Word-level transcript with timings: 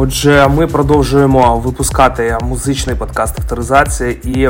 Отже, 0.00 0.48
ми 0.48 0.66
продовжуємо 0.66 1.58
випускати 1.58 2.38
музичний 2.42 2.96
подкаст 2.96 3.38
авторизація 3.38 4.10
і 4.10 4.48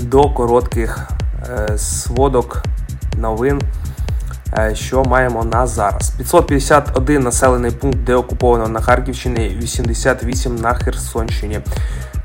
до 0.00 0.30
коротких 0.30 1.08
е, 1.50 1.78
сводок 1.78 2.62
новин, 3.18 3.60
е, 4.58 4.74
що 4.74 5.04
маємо 5.04 5.44
на 5.44 5.66
зараз. 5.66 6.10
551 6.10 7.22
населений 7.22 7.70
пункт, 7.70 7.98
де 7.98 8.14
окуповано 8.14 8.68
на 8.68 8.80
Харківщині, 8.80 9.58
88 9.62 10.56
на 10.56 10.74
Херсонщині. 10.74 11.60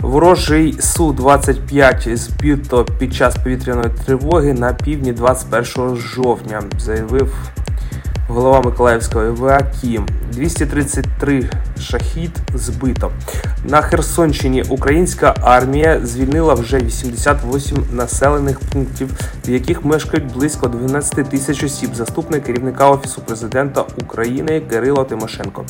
Ворожий 0.02 0.74
Су-25 0.74 2.16
збито 2.16 2.86
під 2.86 3.14
час 3.14 3.36
повітряної 3.36 3.90
тривоги 4.06 4.54
на 4.54 4.74
півдні 4.74 5.14
21 5.14 5.96
жовтня, 5.96 6.64
заявив 6.80 7.36
голова 8.28 8.62
Миколаївської 8.62 9.32
ВА 9.32 9.62
Кім. 9.82 10.06
233 10.32 11.50
шахід 11.80 12.32
збито. 12.56 13.12
На 13.66 13.82
Херсонщині 13.82 14.64
українська 14.70 15.36
армія 15.42 16.00
звільнила 16.04 16.54
вже 16.54 16.78
88 16.78 17.78
населених 17.92 18.60
пунктів, 18.60 19.10
в 19.48 19.50
яких 19.50 19.86
мешкають 19.86 20.34
близько 20.34 20.68
12 20.68 21.30
тисяч 21.30 21.64
осіб. 21.64 21.90
Заступник 21.96 22.44
керівника 22.44 22.90
офісу 22.90 23.22
президента 23.22 23.86
України 24.02 24.62
Кирило 24.70 25.04
Тимошенко. 25.04 25.66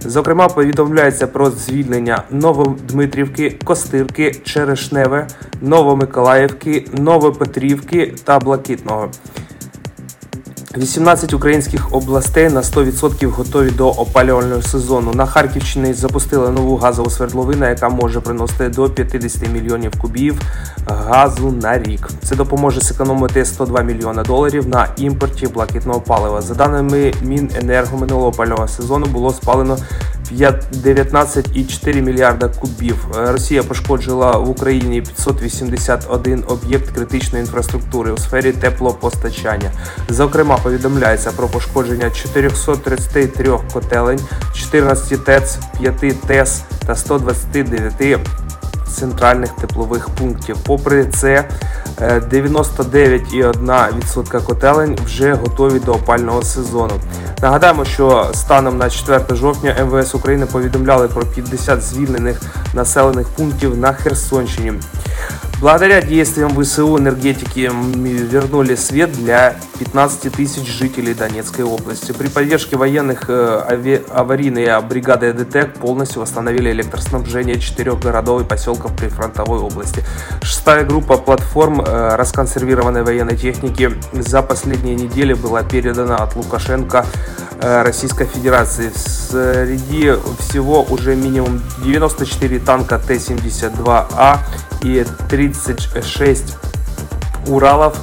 Зокрема, 0.00 0.48
повідомляється 0.48 1.26
про 1.26 1.50
звільнення 1.50 2.22
Новодмитрівки, 2.30 3.58
Костирки, 3.64 4.40
Черешневе, 4.44 5.26
Новомиколаївки, 5.60 6.86
Новопетрівки 6.92 8.14
та 8.24 8.38
Блакитного. 8.38 9.08
18 10.76 11.32
українських 11.32 11.92
областей 11.92 12.48
на 12.48 12.60
100% 12.60 13.26
готові 13.26 13.70
до 13.70 13.88
опалювального 13.88 14.62
сезону. 14.62 15.12
На 15.14 15.26
Харківщині 15.26 15.92
запустили 15.92 16.50
нову 16.50 16.76
газову 16.76 17.10
свердловину, 17.10 17.68
яка 17.68 17.88
може 17.88 18.20
приносити 18.20 18.68
до 18.68 18.90
50 18.90 19.48
мільйонів 19.52 19.92
кубів 20.00 20.40
газу 20.86 21.50
на 21.62 21.78
рік. 21.78 22.08
Це 22.22 22.36
допоможе 22.36 22.80
зекономити 22.80 23.44
102 23.44 23.82
мільйона 23.82 24.22
доларів 24.22 24.68
на 24.68 24.88
імпорті 24.96 25.46
блакитного 25.46 26.00
палива. 26.00 26.40
За 26.40 26.54
даними 26.54 27.12
Міненерго 27.22 27.98
минулого 27.98 28.28
опалювального 28.28 28.68
сезону 28.68 29.06
було 29.06 29.32
спалено 29.32 29.76
19,4 30.32 32.00
мільярда 32.00 32.48
кубів. 32.48 33.06
Росія 33.14 33.62
пошкоджила 33.62 34.38
в 34.38 34.50
Україні 34.50 35.02
581 35.02 36.44
об'єкт 36.48 36.90
критичної 36.90 37.44
інфраструктури 37.44 38.12
у 38.12 38.18
сфері 38.18 38.52
теплопостачання. 38.52 39.70
Зокрема, 40.08 40.58
повідомляється 40.62 41.32
про 41.32 41.48
пошкодження 41.48 42.10
433 42.10 43.58
котелень, 43.72 44.20
14 44.54 45.24
ТЕЦ, 45.24 45.58
5 45.80 46.20
ТЕС 46.20 46.62
та 46.86 46.96
129 46.96 48.18
центральних 48.91 49.51
теплових 49.51 50.09
пунктів. 50.09 50.57
Попри 50.65 51.05
це, 51.05 51.49
99,1% 52.01 54.43
котелень 54.43 54.97
вже 55.05 55.33
готові 55.33 55.79
до 55.79 55.91
опального 55.91 56.41
сезону. 56.41 56.93
Нагадаємо, 57.41 57.85
що 57.85 58.29
станом 58.33 58.77
на 58.77 58.89
4 58.89 59.23
жовтня 59.31 59.75
МВС 59.85 60.17
України 60.17 60.45
повідомляли 60.45 61.07
про 61.07 61.25
50 61.25 61.81
звільнених 61.81 62.41
населених 62.73 63.27
пунктів 63.27 63.77
на 63.77 63.93
Херсонщині. 63.93 64.73
Благодаря 65.59 66.01
действиям 66.01 66.55
ВСУ 66.55 66.99
энергетики 66.99 67.71
вернули 67.71 68.75
свет 68.75 69.11
для 69.13 69.55
15 69.79 70.31
тысяч 70.31 70.67
жителей 70.67 71.15
Донецкой 71.15 71.65
области. 71.65 72.11
При 72.11 72.27
поддержке 72.27 72.77
военных 72.77 73.25
э, 73.27 74.03
аварийные 74.11 74.79
бригады 74.81 75.33
ДТЭК 75.33 75.73
полностью 75.73 76.21
восстановили 76.21 76.69
электроснабжение 76.69 77.59
четырех 77.59 77.99
городов 77.99 78.43
и 78.43 78.45
поселков 78.45 78.80
при 78.88 79.08
фронтовой 79.08 79.60
области. 79.60 80.04
Шестая 80.42 80.84
группа 80.84 81.16
платформ 81.16 81.80
э, 81.80 82.16
расконсервированной 82.16 83.02
военной 83.02 83.36
техники 83.36 83.92
за 84.12 84.42
последние 84.42 84.94
недели 84.94 85.34
была 85.34 85.62
передана 85.62 86.16
от 86.16 86.36
Лукашенко 86.36 87.06
э, 87.60 87.82
Российской 87.82 88.26
Федерации. 88.26 88.90
Среди 88.94 90.12
всего 90.38 90.82
уже 90.82 91.16
минимум 91.16 91.62
94 91.84 92.58
танка 92.60 92.98
Т-72А 92.98 94.38
и 94.82 95.04
36 95.28 96.56
Уралов. 97.46 97.96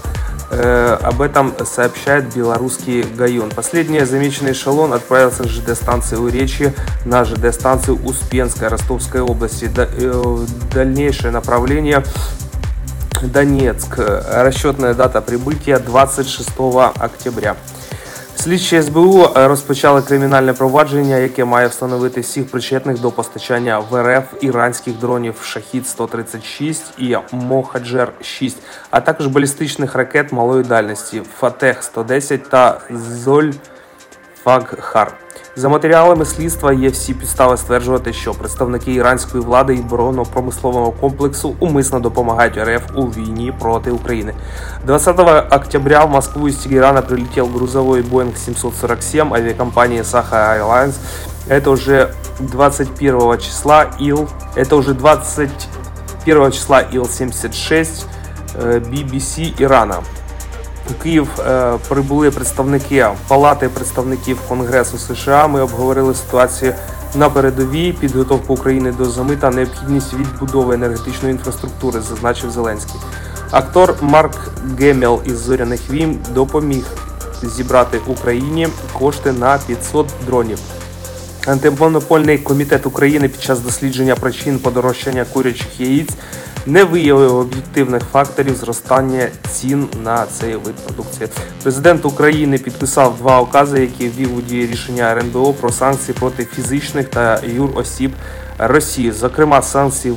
Э, 0.51 0.97
об 1.01 1.21
этом 1.21 1.53
сообщает 1.65 2.33
белорусский 2.33 3.03
Гайон. 3.03 3.51
Последний 3.51 4.03
замеченный 4.03 4.53
эшелон 4.53 4.93
отправился 4.93 5.43
с 5.43 5.47
ЖД-станции 5.47 6.15
Уречи 6.15 6.73
на 7.05 7.23
ЖД-станцию 7.23 8.03
Успенская 8.03 8.69
Ростовской 8.69 9.21
области. 9.21 9.69
Э, 9.75 10.45
дальнейшее 10.73 11.31
направление 11.31 12.03
Донецк. 13.21 13.99
Расчетная 13.99 14.93
дата 14.93 15.21
прибытия 15.21 15.77
26 15.77 16.49
октября. 16.97 17.55
Слідчі 18.43 18.81
СБУ 18.81 19.27
розпочали 19.35 20.01
кримінальне 20.01 20.53
провадження, 20.53 21.17
яке 21.17 21.45
має 21.45 21.67
встановити 21.67 22.21
всіх 22.21 22.51
причетних 22.51 23.01
до 23.01 23.11
постачання 23.11 23.79
в 23.79 24.03
РФ 24.03 24.43
іранських 24.43 24.93
дронів 24.99 25.35
Шахід 25.41 25.87
136 25.87 26.93
і 26.97 27.17
Мохаджер 27.31 28.11
6 28.21 28.57
а 28.89 29.01
також 29.01 29.27
балістичних 29.27 29.95
ракет 29.95 30.31
малої 30.31 30.63
дальності 30.63 31.21
Фатех 31.39 31.83
110 31.83 32.49
та 32.49 32.81
Золь 33.23 33.51
Фагхар. 34.43 35.28
За 35.55 35.69
матеріалами 35.69 36.25
слідства 36.25 36.73
є 36.73 36.89
всі 36.89 37.13
підстави 37.13 37.57
стверджувати, 37.57 38.13
що 38.13 38.33
представники 38.33 38.93
іранської 38.93 39.43
влади 39.43 39.75
і 39.75 39.79
оборонно-промислового 39.79 40.91
комплексу 40.91 41.55
умисно 41.59 41.99
допомагають 41.99 42.57
РФ 42.57 42.83
у 42.95 43.05
війні 43.05 43.53
проти 43.59 43.91
України. 43.91 44.33
20 44.85 45.19
октября 45.51 46.05
в 46.05 46.09
Москву 46.09 46.47
из 46.47 46.55
Тегерана 46.55 47.01
прилетел 47.01 47.47
грузовой 47.47 48.01
Boeing 48.01 48.37
747 48.37 49.33
авиакомпании 49.33 50.01
Saha 50.01 50.59
Airlines. 50.59 50.93
Это 51.49 51.71
уже 51.71 52.13
21 52.39 53.37
числа 53.39 53.85
ИЛ, 53.99 54.27
это 54.55 54.75
уже 54.75 54.93
21 54.93 56.51
числа 56.51 56.81
ИЛ-76 56.81 58.05
BBC 58.55 59.55
Ирана. 59.59 60.03
У 60.89 61.03
Київ 61.03 61.27
е, 61.39 61.73
прибули 61.89 62.31
представники 62.31 63.07
Палати 63.27 63.69
представників 63.69 64.41
Конгресу 64.47 64.97
США. 64.97 65.47
Ми 65.47 65.61
обговорили 65.61 66.13
ситуацію 66.13 66.73
на 67.15 67.29
передовій, 67.29 67.93
підготовку 67.93 68.53
України 68.53 68.91
до 68.91 69.05
зими 69.05 69.35
та 69.35 69.49
необхідність 69.49 70.13
відбудови 70.13 70.75
енергетичної 70.75 71.33
інфраструктури, 71.33 72.01
зазначив 72.01 72.51
Зеленський. 72.51 72.95
Актор 73.51 73.95
Марк 74.01 74.51
Гемел 74.79 75.21
із 75.25 75.37
зоряних 75.37 75.89
війн 75.89 76.19
допоміг 76.33 76.83
зібрати 77.43 77.99
Україні 78.07 78.67
кошти 78.93 79.31
на 79.31 79.57
500 79.57 80.07
дронів. 80.25 80.59
Антимонопольний 81.47 82.37
комітет 82.37 82.85
України 82.85 83.29
під 83.29 83.41
час 83.41 83.59
дослідження 83.59 84.15
причин 84.15 84.59
подорожчання 84.59 85.25
курячих 85.25 85.79
яїць 85.79 86.13
не 86.65 86.83
виявив 86.83 87.35
об'єктивних 87.35 88.03
факторів 88.11 88.55
зростання 88.55 89.27
цін 89.51 89.87
на 90.03 90.25
цей 90.25 90.55
вид 90.55 90.75
продукції. 90.75 91.29
Президент 91.63 92.05
України 92.05 92.57
підписав 92.57 93.17
два 93.17 93.41
укази, 93.41 93.81
які 93.81 94.09
ввів 94.09 94.37
у 94.37 94.41
дії 94.41 94.67
рішення 94.67 95.11
РНБО 95.11 95.53
про 95.53 95.71
санкції 95.71 96.15
проти 96.19 96.45
фізичних 96.45 97.07
та 97.07 97.41
юросіб 97.55 98.11
Росії. 98.61 99.11
Зокрема, 99.11 99.61
санкції 99.61 100.15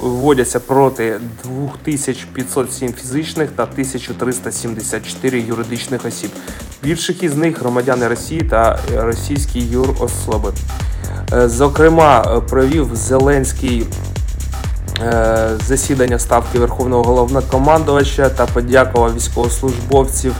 вводяться 0.00 0.60
проти 0.60 1.20
2507 1.44 2.92
фізичних 2.92 3.50
та 3.50 3.62
1374 3.62 5.40
юридичних 5.40 6.04
осіб. 6.04 6.30
Більших 6.82 7.22
із 7.22 7.36
них 7.36 7.60
громадяни 7.60 8.08
Росії 8.08 8.40
та 8.40 8.78
російські 8.96 9.60
юрособи. 9.60 10.52
Е, 11.32 11.48
зокрема, 11.48 12.42
провів 12.48 12.90
Зеленський 12.94 13.86
засідання 15.66 16.18
ставки 16.18 16.58
Верховного 16.58 17.02
головнокомандувача 17.02 18.28
та 18.28 18.46
подякував 18.46 19.14
військовослужбовців 19.14 20.34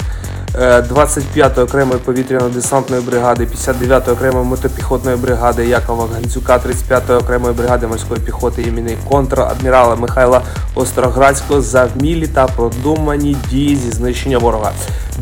25-ї 0.57 1.61
е, 1.61 1.63
окремої 1.63 2.01
повітряно-десантної 2.07 3.01
бригади, 3.01 3.45
59-ї 3.45 4.13
окремої 4.13 4.45
мотопіхотної 4.45 5.17
бригади 5.17 5.67
Якова 5.67 6.09
Гандзюка, 6.15 6.59
35-ї 6.59 7.19
окремої 7.19 7.55
бригади 7.55 7.87
морської 7.87 8.21
піхоти 8.21 8.63
імені 8.63 8.97
контр-адмірала 9.09 9.97
Михайла 9.97 10.43
Остроградського 10.75 11.61
за 11.61 11.85
вмілі 11.85 12.27
та 12.27 12.47
продумані 12.47 13.37
дії 13.51 13.77
зі 13.77 13.91
знищення 13.91 14.39
ворога. 14.39 14.73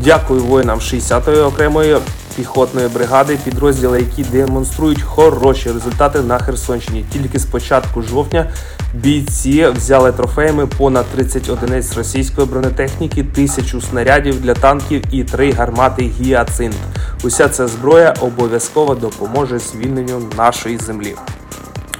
Дякую 0.03 0.43
воїнам 0.43 0.79
60-ї 0.79 1.45
окремої 1.45 1.97
піхотної 2.35 2.87
бригади, 2.87 3.37
підрозділи, 3.43 3.99
які 3.99 4.23
демонструють 4.23 5.01
хороші 5.01 5.71
результати 5.71 6.21
на 6.21 6.39
Херсонщині. 6.39 7.05
Тільки 7.13 7.39
з 7.39 7.45
початку 7.45 8.01
жовтня 8.01 8.51
бійці 8.95 9.67
взяли 9.67 10.11
трофеями 10.11 10.67
понад 10.67 11.05
30 11.05 11.49
одиниць 11.49 11.97
російської 11.97 12.47
бронетехніки, 12.47 13.23
тисячу 13.23 13.81
снарядів 13.81 14.41
для 14.41 14.53
танків 14.53 15.03
і 15.11 15.23
три 15.23 15.51
гармати 15.51 16.11
гіацинт. 16.21 16.75
Уся 17.23 17.49
ця 17.49 17.67
зброя 17.67 18.13
обов'язково 18.21 18.95
допоможе 18.95 19.59
звільненню 19.59 20.21
нашої 20.37 20.77
землі. 20.77 21.15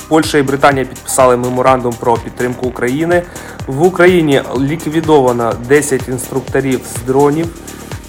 Польща 0.08 0.38
і 0.38 0.42
Британія 0.42 0.86
підписали 0.86 1.38
меморандум 1.38 1.94
про 2.00 2.18
підтримку 2.18 2.68
України. 2.68 3.24
В 3.68 3.84
Україні 3.84 4.42
ліквідовано 4.60 5.54
10 5.70 6.08
інструкторів 6.08 6.82
з 6.96 7.08
дронів 7.08 7.48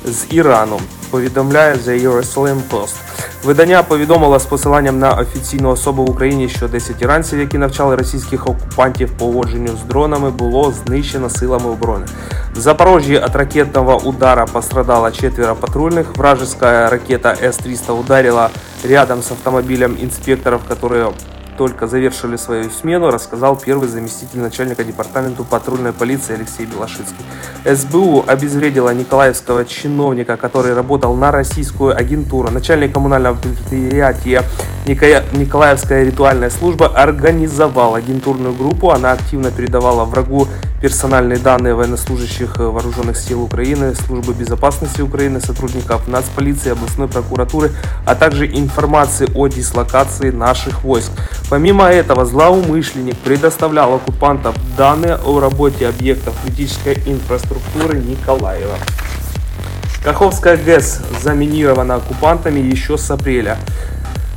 з 0.06 0.26
Ірану. 0.30 0.80
Повідомляє 1.10 1.74
The 1.74 2.08
Jerusalem 2.08 2.60
Post. 2.70 2.94
Видання 3.44 3.82
повідомило 3.82 4.38
з 4.38 4.44
посиланням 4.44 4.98
на 4.98 5.12
офіційну 5.12 5.70
особу 5.70 6.04
в 6.04 6.10
Україні, 6.10 6.48
що 6.48 6.68
10 6.68 7.02
іранців, 7.02 7.38
які 7.38 7.58
навчали 7.58 7.96
російських 7.96 8.46
окупантів 8.46 9.10
поводженню 9.18 9.68
з 9.68 9.88
дронами, 9.88 10.30
було 10.30 10.74
знищено 10.86 11.30
силами 11.30 11.70
оборони. 11.70 12.06
В 12.56 12.60
Запорожье 12.60 13.20
от 13.20 13.36
ракетного 13.36 13.96
удара 13.96 14.46
пострадало 14.46 15.10
четверо 15.10 15.54
патрульных. 15.54 16.16
Вражеская 16.16 16.88
ракета 16.88 17.36
С-300 17.42 18.00
ударила 18.00 18.50
рядом 18.84 19.22
с 19.22 19.30
автомобилем 19.30 19.96
инспекторов, 20.02 20.60
которые 20.68 21.12
только 21.56 21.86
завершили 21.86 22.36
свою 22.36 22.70
смену, 22.70 23.10
рассказал 23.10 23.56
первый 23.56 23.88
заместитель 23.88 24.40
начальника 24.40 24.84
департамента 24.84 25.42
патрульной 25.42 25.92
полиции 25.92 26.34
Алексей 26.34 26.66
Белошицкий. 26.66 27.16
СБУ 27.64 28.24
обезвредила 28.26 28.94
николаевского 28.94 29.64
чиновника, 29.64 30.36
который 30.36 30.74
работал 30.74 31.14
на 31.14 31.32
российскую 31.32 31.96
агентуру. 31.96 32.50
Начальник 32.50 32.92
коммунального 32.92 33.36
предприятия 33.36 34.42
Николаевская 34.86 36.04
ритуальная 36.04 36.50
служба 36.50 36.86
организовал 36.86 37.94
агентурную 37.96 38.54
группу. 38.54 38.90
Она 38.90 39.12
активно 39.12 39.50
передавала 39.50 40.04
врагу 40.04 40.46
персональные 40.80 41.38
данные 41.38 41.74
военнослужащих 41.74 42.58
вооруженных 42.58 43.16
сил 43.16 43.42
Украины, 43.42 43.94
службы 43.94 44.34
безопасности 44.34 45.00
Украины, 45.00 45.40
сотрудников 45.40 46.06
нацполиции, 46.06 46.70
областной 46.70 47.08
прокуратуры, 47.08 47.72
а 48.04 48.14
также 48.14 48.46
информации 48.46 49.26
о 49.34 49.48
дислокации 49.48 50.30
наших 50.30 50.84
войск. 50.84 51.10
Помимо 51.48 51.84
этого, 51.84 52.24
злоумышленник 52.24 53.16
предоставлял 53.18 53.94
оккупантам 53.94 54.52
данные 54.76 55.14
о 55.14 55.38
работе 55.38 55.86
объектов 55.86 56.34
критической 56.44 56.94
инфраструктуры 57.06 57.98
Николаева. 57.98 58.76
Каховская 60.02 60.56
ГЭС 60.56 61.02
заминирована 61.20 61.96
оккупантами 61.96 62.58
еще 62.58 62.98
с 62.98 63.10
апреля 63.12 63.58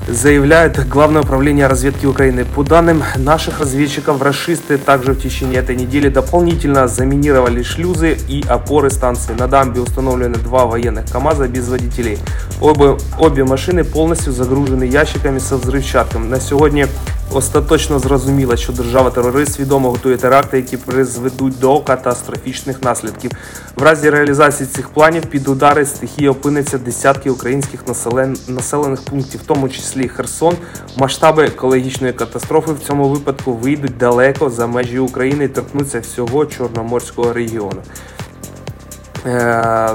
заявляет 0.10 0.88
Главное 0.90 1.22
управление 1.22 1.68
разведки 1.68 2.06
Украины. 2.06 2.46
По 2.46 2.64
данным 2.64 3.04
наших 3.18 3.60
разведчиков, 3.60 4.22
расисты 4.22 4.78
также 4.78 5.14
в 5.14 5.22
течение 5.22 5.60
этой 5.60 5.76
недели 5.76 6.10
дополнительно 6.10 6.88
заминировали 6.88 7.64
шлюзы 7.64 8.18
и 8.28 8.44
опоры 8.48 8.90
станции. 8.90 9.34
На 9.34 9.48
дамбе 9.48 9.82
установлены 9.82 10.36
два 10.36 10.66
военных 10.66 11.12
КАМАЗа 11.12 11.48
без 11.48 11.68
водителей. 11.68 12.18
Обе, 12.62 12.98
обе 13.20 13.44
машины 13.44 13.84
полностью 13.84 14.34
загружены 14.34 14.84
ящиками 14.84 15.40
со 15.40 15.58
взрывчатком. 15.58 16.30
На 16.30 16.40
сьогодні 16.40 16.88
остаточно 17.34 18.00
зрозуміло, 18.00 18.58
що 18.58 18.74
держава-терорист 18.74 19.54
свідомо 19.54 19.92
готує 19.92 20.18
теракти, 20.18 20.58
які 20.58 20.78
призведуть 20.78 21.60
до 21.60 21.80
катастрофічних 21.80 22.82
наслідків. 22.82 23.32
В 23.76 23.84
разі 23.84 24.10
реалізації 24.10 24.68
цих 24.68 24.90
планів 24.90 25.26
під 25.26 25.48
удари 25.48 25.86
стихії 25.86 26.30
опиниться 26.30 26.78
десятки 26.78 27.30
українських 27.30 27.88
населен... 27.88 28.38
населених 28.48 29.02
пунктів, 29.02 29.42
в 29.42 29.44
тому 29.44 29.70
числі 29.70 30.08
Херсон. 30.08 30.56
Масштаби 30.98 31.46
екологічної 31.46 32.14
катастрофи 32.14 32.72
в 32.74 32.80
цьому 32.88 33.10
випадку 33.10 33.54
вийдуть 33.54 33.98
далеко 33.98 34.50
за 34.50 34.68
межі 34.68 35.00
України 35.00 35.46
і 35.46 35.48
торкнуться 35.48 36.00
всього 36.00 36.46
Чорноморського 36.46 37.34
регіону. 37.34 37.82
Е... 39.26 39.90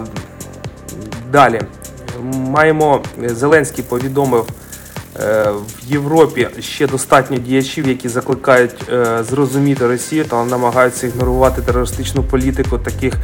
Далі 1.33 1.61
маємо 2.35 3.03
Зеленський 3.27 3.85
повідомив. 3.85 4.47
Е, 5.21 5.51
в 5.51 5.93
Європі 5.93 6.49
ще 6.61 6.87
достатньо 6.87 7.37
діячів, 7.37 7.89
які 7.89 8.09
закликають 8.09 8.75
е, 8.93 9.25
зрозуміти 9.31 9.87
Росію 9.87 10.25
та 10.25 10.45
намагаються 10.45 11.07
ігнорувати 11.07 11.63
терористичну 11.63 12.23
політику 12.23 12.79
таких 12.79 13.15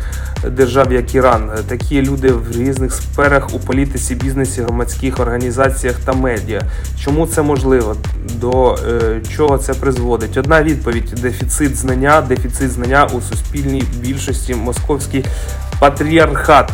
держав, 0.48 0.92
як 0.92 1.14
Іран. 1.14 1.50
Такі 1.68 2.02
люди 2.02 2.32
в 2.32 2.56
різних 2.56 2.92
сферах 2.92 3.54
у 3.54 3.58
політиці, 3.58 4.14
бізнесі, 4.14 4.62
громадських 4.62 5.20
організаціях 5.20 5.96
та 6.04 6.12
медіа. 6.12 6.62
Чому 7.04 7.26
це 7.26 7.42
можливо? 7.42 7.96
До 8.40 8.74
е, 8.74 9.20
чого 9.36 9.58
це 9.58 9.74
призводить? 9.74 10.36
Одна 10.36 10.62
відповідь: 10.62 11.14
дефіцит 11.22 11.76
знання, 11.76 12.20
дефіцит 12.20 12.70
знання 12.70 13.08
у 13.12 13.20
суспільній 13.20 13.84
більшості 14.00 14.54
московський 14.54 15.24
патріархат 15.80 16.72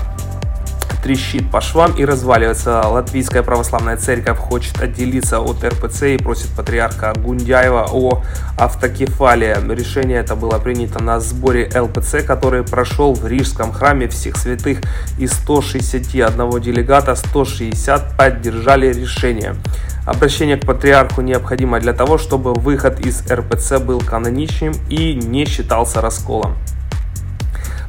трещит 1.07 1.49
по 1.53 1.61
швам 1.61 1.93
и 1.93 2.05
разваливается. 2.05 2.81
Латвийская 2.81 3.45
православная 3.45 3.97
церковь 3.97 4.39
хочет 4.39 4.81
отделиться 4.81 5.39
от 5.39 5.63
РПЦ 5.63 6.03
и 6.03 6.19
просит 6.19 6.49
патриарха 6.49 7.13
Гундяева 7.17 7.87
о 7.93 8.25
автокефалии. 8.59 9.55
Решение 9.73 10.19
это 10.19 10.35
было 10.35 10.59
принято 10.59 11.01
на 11.01 11.21
сборе 11.21 11.71
ЛПЦ, 11.73 12.27
который 12.27 12.65
прошел 12.65 13.15
в 13.15 13.25
Рижском 13.25 13.73
храме 13.73 14.09
всех 14.09 14.37
святых. 14.37 14.81
Из 15.17 15.31
161 15.31 16.61
делегата 16.61 17.15
160 17.15 18.17
поддержали 18.17 18.93
решение. 18.93 19.55
Обращение 20.07 20.57
к 20.57 20.67
патриарху 20.67 21.21
необходимо 21.21 21.79
для 21.79 21.93
того, 21.93 22.19
чтобы 22.19 22.53
выход 22.53 22.99
из 22.99 23.23
РПЦ 23.31 23.79
был 23.79 24.01
каноничным 24.01 24.73
и 24.91 25.15
не 25.15 25.45
считался 25.45 26.01
расколом. 26.01 26.57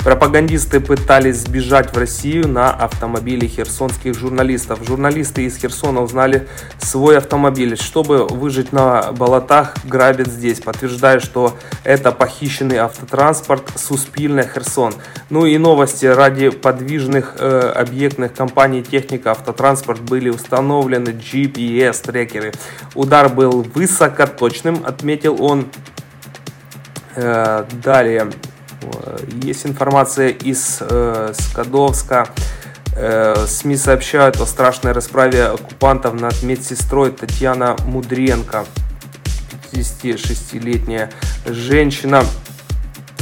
Пропагандисты 0.08 0.80
пытались 0.80 1.42
сбежать 1.42 1.94
в 1.94 1.98
Россию 1.98 2.48
на 2.48 2.72
автомобиле 2.72 3.46
херсонских 3.46 4.18
журналистов. 4.18 4.80
Журналисты 4.88 5.44
из 5.44 5.58
Херсона 5.58 6.02
узнали 6.02 6.48
свой 6.78 7.18
автомобиль. 7.18 7.76
Чтобы 7.76 8.26
выжить 8.26 8.72
на 8.72 9.12
болотах, 9.12 9.76
грабят 9.84 10.28
здесь, 10.28 10.62
подтверждая, 10.62 11.20
что 11.20 11.58
это 11.84 12.14
похищенный 12.14 12.78
автотранспорт 12.78 13.70
Суспильная 13.76 14.48
Херсон. 14.48 14.94
Ну 15.30 15.46
и 15.46 15.58
новости. 15.58 16.06
Ради 16.06 16.52
подвижных 16.52 17.36
э, 17.38 17.74
объектных 17.76 18.34
компаний 18.34 18.84
техника 18.84 19.32
автотранспорт 19.32 20.00
были 20.00 20.30
установлены 20.30 21.10
GPS-трекеры. 21.10 22.54
Удар 22.96 23.28
был 23.28 23.62
высокоточным, 23.76 24.84
отметил 24.86 25.44
он. 25.44 25.68
Э, 27.18 27.66
далее. 27.84 28.32
Есть 29.42 29.66
информация 29.66 30.30
из 30.30 30.78
э, 30.82 31.34
Скадовска. 31.38 32.30
Э, 32.96 33.46
СМИ 33.48 33.78
сообщают 33.78 34.40
о 34.42 34.46
страшной 34.46 34.92
расправе 34.92 35.46
оккупантов 35.46 36.20
над 36.20 36.42
медсестрой 36.44 37.12
Татьяна 37.12 37.76
Мудренко. 37.86 38.66
56-летняя 39.72 41.12
женщина 41.46 42.24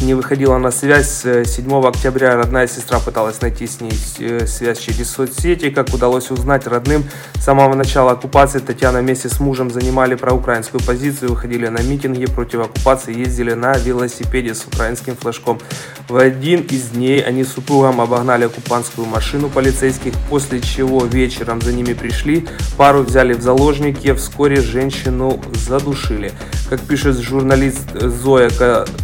не 0.02 0.14
выходила 0.14 0.58
на 0.58 0.72
связь. 0.72 1.22
7 1.22 1.88
октября 1.88 2.36
родная 2.36 2.68
сестра 2.68 3.00
пыталась 3.00 3.42
найти 3.42 3.68
с 3.68 3.82
ней 3.82 3.94
э, 4.20 4.46
связь 4.48 4.80
через 4.80 5.10
соцсети. 5.10 5.70
Как 5.70 5.94
удалось 5.94 6.32
узнать 6.32 6.68
родным, 6.68 7.04
с 7.36 7.44
самого 7.44 7.74
начала 7.76 8.12
оккупации 8.12 8.60
Татьяна 8.60 9.00
вместе 9.00 9.30
с 9.30 9.40
мужем 9.40 9.72
занимали 9.72 10.16
проукраинскую 10.16 10.82
позицию, 10.84 11.32
выходили 11.32 11.68
на 11.68 11.82
митинги 11.82 12.26
против 12.26 12.62
оккупации, 12.62 13.18
ездили 13.18 13.54
на 13.54 13.74
велосипеде 13.74 14.54
с 14.54 14.66
украинским 14.66 15.16
флажком. 15.16 15.60
В 16.08 16.18
один 16.18 16.62
из 16.62 16.90
дней 16.90 17.22
они 17.22 17.44
с 17.44 17.54
супругом 17.54 18.02
обогнали 18.02 18.46
оккупантскую 18.46 19.08
машину 19.08 19.50
полицейских, 19.50 20.14
после 20.30 20.60
чего 20.62 21.06
вечером 21.06 21.62
за 21.62 21.74
ними 21.74 21.94
пришли, 21.94 22.48
пару 22.78 23.04
взяли 23.04 23.34
в 23.34 23.42
заложники, 23.42 24.14
вскоре 24.14 24.62
женщину 24.62 25.42
задушили. 25.54 26.32
Как 26.70 26.82
пишет 26.82 27.18
журналист 27.18 28.00
Зоя 28.00 28.50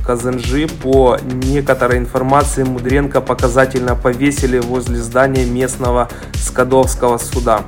Казанжи, 0.05 0.67
по 0.83 1.17
некоторой 1.23 1.97
информации 1.97 2.63
Мудренко 2.63 3.21
показательно 3.21 3.95
повесили 3.95 4.59
возле 4.59 4.97
здания 4.97 5.45
местного 5.45 6.09
Скадовского 6.33 7.17
суда. 7.17 7.63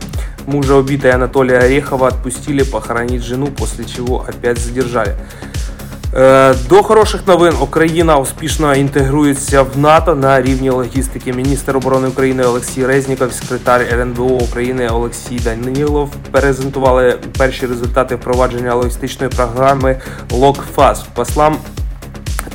Мужа 0.46 0.76
убитой 0.76 1.12
Анатолия 1.12 1.60
Орехова 1.60 2.08
отпустили 2.08 2.64
похоронить 2.64 3.24
жену, 3.24 3.48
после 3.48 3.86
чего 3.86 4.26
опять 4.28 4.58
задержали. 4.58 5.16
Е, 6.16 6.54
до 6.70 6.84
хороших 6.84 7.28
новин 7.28 7.54
Україна 7.62 8.18
успішно 8.18 8.76
інтегрується 8.76 9.62
в 9.62 9.78
НАТО 9.78 10.16
на 10.16 10.42
рівні 10.42 10.70
логістики. 10.70 11.34
Міністр 11.34 11.78
оборони 11.78 12.08
України 12.08 12.44
Олексій 12.44 12.86
Резніков, 12.86 13.34
секретар 13.34 13.82
РНБО 13.82 14.24
України 14.24 14.88
Олексій 14.88 15.40
Данилов 15.40 16.10
презентували 16.32 17.20
перші 17.38 17.66
результати 17.66 18.16
впровадження 18.16 18.74
логістичної 18.76 19.32
програми 19.32 19.98
ЛОКФАС. 20.32 21.04
Послам 21.14 21.58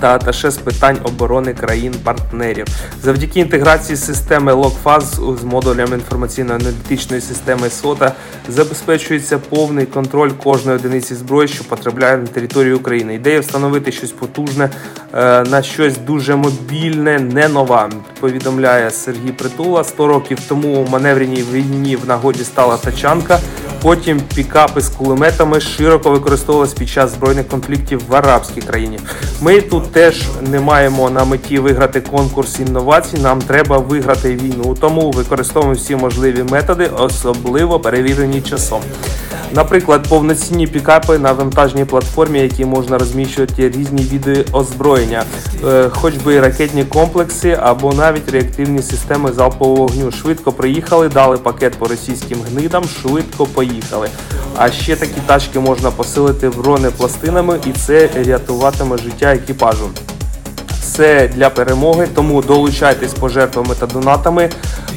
та 0.00 0.14
аташе 0.14 0.50
з 0.50 0.57
питань 0.57 0.99
оборони 1.04 1.54
країн-партнерів. 1.54 2.66
Завдяки 3.02 3.40
інтеграції 3.40 3.97
системи 3.97 4.52
Локфаз 4.52 5.21
з 5.40 5.45
модулем 5.45 5.88
інформаційно-аналітичної 5.88 7.21
системи 7.21 7.71
СОТА 7.71 8.12
забезпечується 8.49 9.38
повний 9.38 9.87
контроль 9.87 10.30
кожної 10.30 10.78
одиниці 10.78 11.14
зброї, 11.14 11.49
що 11.49 11.64
потрапляє 11.64 12.16
на 12.16 12.26
територію 12.26 12.76
України. 12.76 13.14
Ідея 13.14 13.40
встановити 13.40 13.92
щось 13.92 14.12
потужне 14.12 14.71
е, 15.14 15.45
на 15.45 15.62
щось 15.62 15.99
дуже 15.99 16.37
мобільне, 16.37 17.18
не 17.18 17.49
нова. 17.49 17.90
Повідомляє 18.21 18.90
Сергій 18.90 19.33
Притула. 19.33 19.85
100 19.85 20.07
років 20.07 20.38
тому 20.49 20.76
у 20.76 20.88
маневреній 20.88 21.45
війні 21.52 21.97
в 21.97 22.09
нагоді 22.09 22.45
стала 22.45 22.76
тачанка. 22.76 23.40
Потім 23.83 24.21
пікапи 24.35 24.80
з 24.80 24.88
кулеметами 24.88 25.61
широко 25.61 26.11
використовувалися 26.11 26.76
під 26.78 26.88
час 26.88 27.12
збройних 27.12 27.49
конфліктів 27.49 28.02
в 28.09 28.14
арабській 28.14 28.61
країні. 28.61 28.99
Ми 29.40 29.61
тут 29.61 29.77
теж 29.87 30.23
не 30.50 30.61
маємо 30.61 31.11
на 31.11 31.25
меті 31.25 31.58
виграти 31.58 32.00
конкурс 32.00 32.61
інновацій. 32.61 33.18
Нам 33.18 33.42
треба 33.42 33.78
виграти 33.78 34.35
війну. 34.35 34.76
Тому 34.80 35.11
використовуємо 35.11 35.75
всі 35.75 35.97
можливі 35.97 36.42
методи, 36.42 36.90
особливо 36.99 37.80
перевірені 37.80 38.40
часом. 38.40 38.80
Наприклад, 39.54 40.08
повноцінні 40.08 40.66
пікапи 40.66 41.18
на 41.18 41.32
вантажній 41.32 41.85
платформі, 41.85 42.38
які 42.38 42.64
можна 42.64 42.99
розміщувати 42.99 43.68
різні 43.70 44.02
види 44.02 44.44
озброєння, 44.52 45.25
е, 45.66 45.88
хоч 45.90 46.14
би 46.14 46.40
ракетні 46.40 46.85
комплекси 46.85 47.58
або 47.62 47.92
навіть 47.92 48.28
реактивні 48.28 48.82
системи 48.82 49.32
залпового 49.32 49.76
вогню. 49.76 50.12
Швидко 50.12 50.52
приїхали, 50.52 51.08
дали 51.08 51.37
пакет 51.37 51.75
по 51.78 51.88
російським 51.88 52.38
гнидам, 52.50 52.85
швидко 53.02 53.47
поїхали. 53.47 54.08
А 54.56 54.70
ще 54.70 54.97
такі 54.97 55.20
тачки 55.26 55.61
можна 55.61 55.90
посилити 55.90 56.49
бронепластинами, 56.49 57.58
і 57.66 57.73
це 57.73 58.11
рятуватиме 58.26 58.99
життя 58.99 59.35
екіпажу. 59.35 59.67
Все 60.80 61.28
для 61.28 61.50
перемоги, 61.50 62.08
тому 62.14 62.42
долучайтесь 62.42 63.14
пожертвами 63.14 63.75
та 63.75 63.87
донатами. 63.87 64.50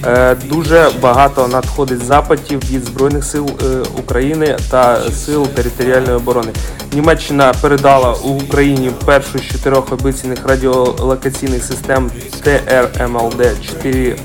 Е, 0.05 0.35
дуже 0.35 0.89
багато 1.01 1.47
надходить 1.47 2.05
запитів 2.05 2.59
від 2.71 2.85
Збройних 2.85 3.23
сил 3.23 3.49
е, 3.63 3.65
України 3.99 4.57
та 4.69 5.01
сил 5.11 5.47
територіальної 5.47 6.15
оборони. 6.17 6.51
Німеччина 6.93 7.53
передала 7.61 8.13
у 8.13 8.29
Україні 8.29 8.91
першу 9.05 9.39
з 9.39 9.41
чотирьох 9.41 9.91
обіцяних 9.91 10.45
радіолокаційних 10.45 11.63
систем 11.63 12.11
ТРМЛД 12.43 13.45
4 13.83 14.15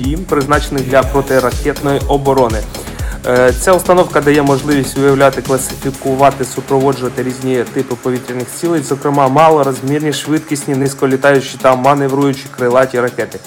d 0.00 0.16
призначених 0.16 0.88
для 0.88 1.02
протиракетної 1.02 2.00
оборони. 2.08 2.58
Е, 3.26 3.52
ця 3.60 3.72
установка 3.72 4.20
дає 4.20 4.42
можливість 4.42 4.96
виявляти, 4.96 5.42
класифікувати, 5.42 6.44
супроводжувати 6.44 7.22
різні 7.22 7.64
типи 7.74 7.94
повітряних 8.02 8.46
цілей, 8.60 8.82
зокрема 8.82 9.28
малорозмірні, 9.28 10.12
швидкісні, 10.12 10.74
низьколітаючі 10.74 11.58
та 11.62 11.76
маневруючі 11.76 12.46
крилаті 12.56 13.00
ракети. 13.00 13.38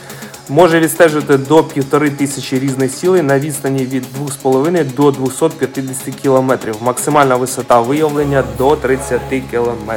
Може 0.49 0.79
відстежувати 0.79 1.37
до 1.37 1.63
півтори 1.63 2.09
тисячі 2.09 2.59
різних 2.59 2.91
цілей 2.91 3.21
на 3.21 3.39
відстані 3.39 3.85
від 3.85 4.03
2,5 4.43 4.95
до 4.95 5.11
250 5.11 6.15
км. 6.15 6.51
Максимальна 6.81 7.35
висота 7.35 7.79
виявлення 7.79 8.43
до 8.57 8.75
30 8.75 9.21
км. 9.51 9.91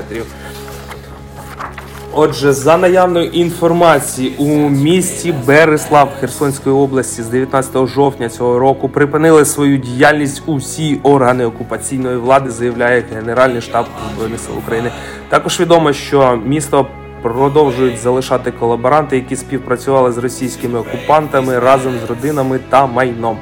Отже, 2.13 2.53
за 2.53 2.77
наявною 2.77 3.27
інформацією, 3.27 4.35
у 4.39 4.69
місті 4.69 5.35
Береслав 5.47 6.09
Херсонської 6.21 6.77
області 6.77 7.23
з 7.23 7.29
19 7.29 7.87
жовтня 7.87 8.29
цього 8.29 8.59
року 8.59 8.89
припинили 8.89 9.45
свою 9.45 9.77
діяльність 9.77 10.43
усі 10.47 11.01
органи 11.03 11.45
окупаційної 11.45 12.17
влади, 12.17 12.51
заявляє 12.51 13.05
Генеральний 13.15 13.61
штаб 13.61 13.87
Збройних 14.15 14.41
сил 14.41 14.59
України. 14.59 14.91
Також 15.29 15.61
відомо, 15.61 15.93
що 15.93 16.39
місто 16.45 16.87
продовжують 17.23 17.99
залишати 17.99 18.51
колаборанти, 18.51 19.17
які 19.17 19.37
співпрацювали 19.37 20.13
з 20.13 20.19
російськими 20.19 20.79
окупантами 20.79 21.59
разом 21.59 21.93
з 22.07 22.11
родинами 22.11 22.61
та 22.69 22.87
майном. 22.87 23.39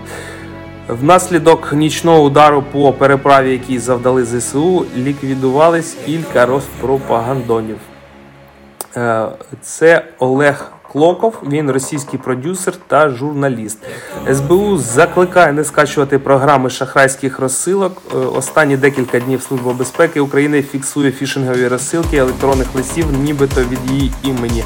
Внаслідок 0.88 1.72
нічного 1.72 2.22
удару 2.22 2.64
по 2.72 2.92
переправі, 2.92 3.52
який 3.52 3.78
завдали 3.78 4.24
ЗСУ, 4.24 4.84
ліквідувались 4.96 5.96
кілька 6.06 6.46
розпропагандонів. 6.46 7.76
Е, 8.96 9.26
це 9.62 10.04
Олег 10.18 10.72
Клоков, 10.92 11.34
він 11.46 11.70
російський 11.70 12.18
продюсер 12.18 12.74
та 12.86 13.08
журналіст. 13.08 13.78
СБУ 14.34 14.78
закликає 14.78 15.52
не 15.52 15.64
скачувати 15.64 16.18
програми 16.18 16.70
шахрайських 16.70 17.38
розсилок. 17.38 18.02
Е, 18.14 18.16
останні 18.16 18.76
декілька 18.76 19.20
днів 19.20 19.42
Служба 19.42 19.72
безпеки 19.72 20.20
України 20.20 20.62
фіксує 20.62 21.12
фішингові 21.12 21.68
розсилки 21.68 22.16
електронних 22.16 22.74
листів, 22.74 23.06
нібито 23.22 23.60
від 23.60 23.90
її 23.90 24.12
імені. 24.22 24.64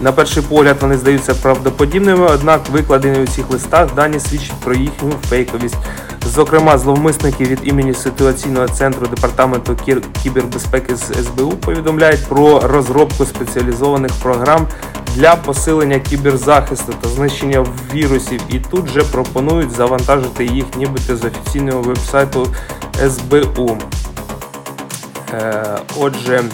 На 0.00 0.12
перший 0.12 0.42
погляд 0.42 0.76
вони 0.80 0.96
здаються 0.96 1.34
правдоподібними, 1.34 2.26
однак 2.26 2.68
викладені 2.68 3.20
у 3.20 3.26
цих 3.26 3.50
листах 3.50 3.94
дані 3.94 4.20
свідчать 4.20 4.60
про 4.64 4.74
їхню 4.74 5.12
фейковість. 5.28 5.76
Зокрема, 6.26 6.78
зловмисники 6.78 7.44
від 7.44 7.58
імені 7.62 7.94
ситуаційного 7.94 8.68
центру 8.68 9.06
департаменту 9.06 9.76
кібербезпеки 10.22 10.96
з 10.96 11.00
СБУ 11.00 11.50
повідомляють 11.50 12.26
про 12.28 12.60
розробку 12.60 13.24
спеціалізованих 13.24 14.12
програм 14.22 14.66
для 15.14 15.36
посилення 15.36 15.98
кіберзахисту 15.98 16.94
та 17.00 17.08
знищення 17.08 17.66
вірусів. 17.94 18.40
І 18.48 18.58
тут 18.58 18.88
же 18.88 19.02
пропонують 19.02 19.70
завантажити 19.70 20.44
їх, 20.44 20.64
нібито 20.76 21.16
з 21.16 21.24
офіційного 21.24 21.82
вебсайту 21.82 22.46
СБУ. 23.08 23.78
Е, 25.32 25.78
отже, 25.98 26.44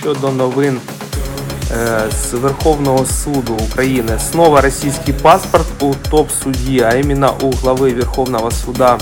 щодо 0.00 0.30
новин. 0.30 0.80
С 1.70 2.34
е, 2.34 2.36
Верховного 2.36 3.06
суду 3.06 3.54
України. 3.54 4.18
Снова 4.18 4.60
российский 4.60 5.12
паспорт 5.12 5.66
у 5.80 5.94
топ-судьи, 6.10 6.80
а 6.80 6.96
именно 6.96 7.32
у 7.42 7.50
главы 7.50 7.90
Верховного 7.90 8.50
суда 8.50 8.98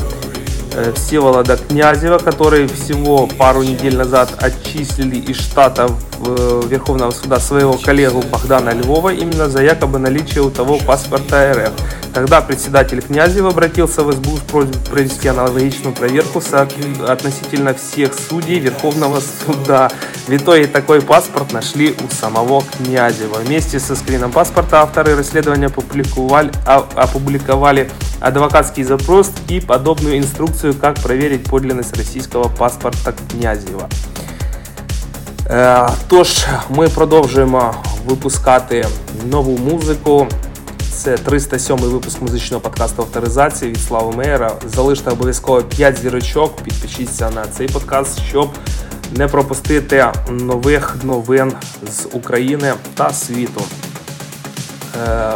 Всеволода 0.94 1.56
Князева, 1.56 2.18
который 2.18 2.66
всего 2.66 3.26
пару 3.26 3.62
недель 3.62 3.96
назад 3.96 4.34
отчислили 4.38 5.16
из 5.16 5.36
штата 5.36 5.88
э, 6.24 6.62
Верховного 6.68 7.10
суда 7.10 7.40
своего 7.40 7.74
коллегу 7.74 8.22
Богдана 8.22 8.70
Львова 8.70 9.12
именно 9.12 9.48
за 9.48 9.62
якобы 9.62 9.98
наличие 9.98 10.42
у 10.42 10.50
того 10.50 10.78
паспорта 10.78 11.52
РФ. 11.52 11.72
Тогда 12.14 12.40
председатель 12.40 13.00
Князев 13.00 13.44
обратился 13.46 14.02
в 14.02 14.12
СБУ 14.12 14.38
с 14.38 14.40
просьбой 14.40 14.80
провести 14.90 15.28
аналогичную 15.28 15.94
проверку 15.94 16.42
относительно 17.06 17.74
всех 17.74 18.12
судей 18.14 18.58
Верховного 18.58 19.20
суда. 19.20 19.90
В 20.26 20.34
итоге 20.34 20.66
такой 20.66 21.00
паспорт 21.00 21.52
нашли 21.52 21.94
у 22.04 22.12
самого 22.12 22.64
Князева. 22.76 23.36
Вместе 23.36 23.78
со 23.78 23.94
скрином 23.94 24.32
паспорта 24.32 24.82
авторы 24.82 25.16
расследования 25.16 25.66
опубликовали, 25.66 26.50
опубликовали 26.66 27.90
адвокатский 28.20 28.82
запрос 28.82 29.30
и 29.48 29.60
подобную 29.60 30.18
инструкцию, 30.18 30.57
как 30.80 31.00
проверить 31.00 31.44
подлинность 31.44 31.96
российского 31.96 32.48
паспорта 32.48 33.12
Князева. 33.30 33.88
Тож, 36.08 36.46
ми 36.70 36.88
продовжуємо 36.88 37.74
випускати 38.06 38.86
нову 39.30 39.58
музику. 39.58 40.26
Це 40.90 41.16
307 41.16 41.76
випуск 41.76 42.22
музичного 42.22 42.60
подкасту 42.60 43.02
авторизації 43.02 43.70
від 43.70 43.80
Слави 43.80 44.16
Мейера. 44.16 44.52
Залиште 44.66 45.10
обов'язково 45.10 45.62
5 45.62 45.98
зірочок, 45.98 46.56
підпишіться 46.56 47.30
на 47.30 47.46
цей 47.46 47.68
подкаст, 47.68 48.20
щоб 48.28 48.48
не 49.16 49.28
пропустити 49.28 50.06
нових 50.30 50.96
новин 51.02 51.52
з 51.90 52.06
України 52.12 52.72
та 52.94 53.12
світу. 53.12 53.62
Е, 55.08 55.32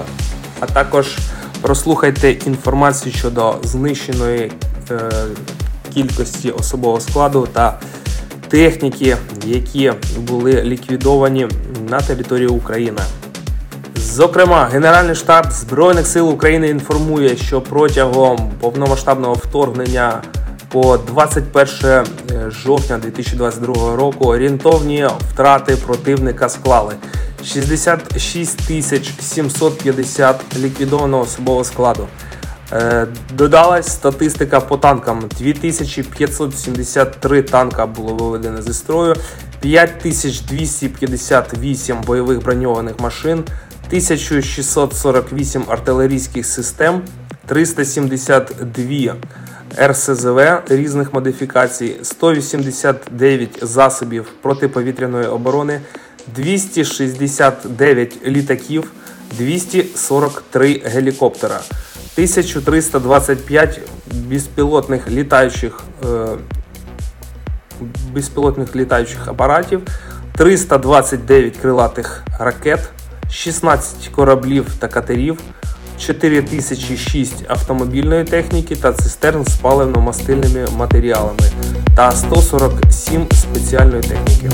а 0.61 0.67
також 0.67 1.19
прослухайте 1.61 2.31
інформацію 2.31 3.15
щодо 3.15 3.59
знищеної 3.63 4.53
кількості 5.95 6.51
особового 6.51 7.01
складу 7.01 7.49
та 7.53 7.79
техніки, 8.49 9.17
які 9.47 9.93
були 10.19 10.63
ліквідовані 10.63 11.49
на 11.89 12.01
території 12.01 12.49
України. 12.49 13.01
Зокрема, 13.97 14.69
Генеральний 14.73 15.15
штаб 15.15 15.53
Збройних 15.53 16.07
сил 16.07 16.29
України 16.31 16.69
інформує, 16.69 17.37
що 17.37 17.61
протягом 17.61 18.53
повномасштабного 18.61 19.35
вторгнення 19.35 20.23
по 20.69 20.99
21 20.99 21.69
е, 22.31 22.51
жовтня 22.51 22.99
2022 22.99 23.97
року 23.97 24.25
орієнтовні 24.25 25.09
втрати 25.33 25.77
противника 25.77 26.49
склали 26.49 26.95
66 27.45 28.67
тисяч 28.69 29.13
750 29.21 30.37
ліквідованого 30.59 31.23
особового 31.23 31.65
складу. 31.65 32.07
Е, 32.73 33.07
додалась 33.35 33.89
статистика 33.89 34.61
по 34.61 34.77
танкам: 34.77 35.29
2573 35.39 37.43
танка 37.43 37.87
було 37.87 38.15
виведено 38.15 38.63
зі 38.63 38.73
строю, 38.73 39.15
5258 39.61 42.01
бойових 42.07 42.43
броньованих 42.43 43.01
машин. 43.01 43.45
1648 43.93 45.65
артилерійських 45.69 46.47
систем, 46.47 47.03
372 47.47 49.15
РСЗВ 49.87 50.41
різних 50.69 51.13
модифікацій, 51.13 51.97
189 52.03 53.59
засобів 53.63 54.27
протиповітряної 54.43 55.27
оборони, 55.27 55.81
269 56.35 58.27
літаків, 58.27 58.93
243 59.39 60.83
гелікоптера, 60.85 61.61
1325 62.17 63.81
безпілотних 64.13 65.11
літаючих 65.11 65.81
е, 66.05 66.27
безпілотних 68.13 68.77
літаючих 68.77 69.29
апаратів, 69.29 69.81
329 70.37 71.57
крилатих 71.57 72.25
ракет, 72.39 72.81
16 73.31 74.09
кораблів 74.09 74.67
та 74.79 74.89
катерів, 74.89 75.39
4006 75.99 77.45
автомобільної 77.49 78.25
техніки 78.25 78.77
та 78.77 78.93
цистерн 78.93 79.45
з 79.45 79.61
паливно-мастильними 79.63 80.77
матеріалами 80.77 81.41
та 81.97 82.13
147 82.13 83.27
спеціальної 83.33 84.03
техніки. 84.03 84.51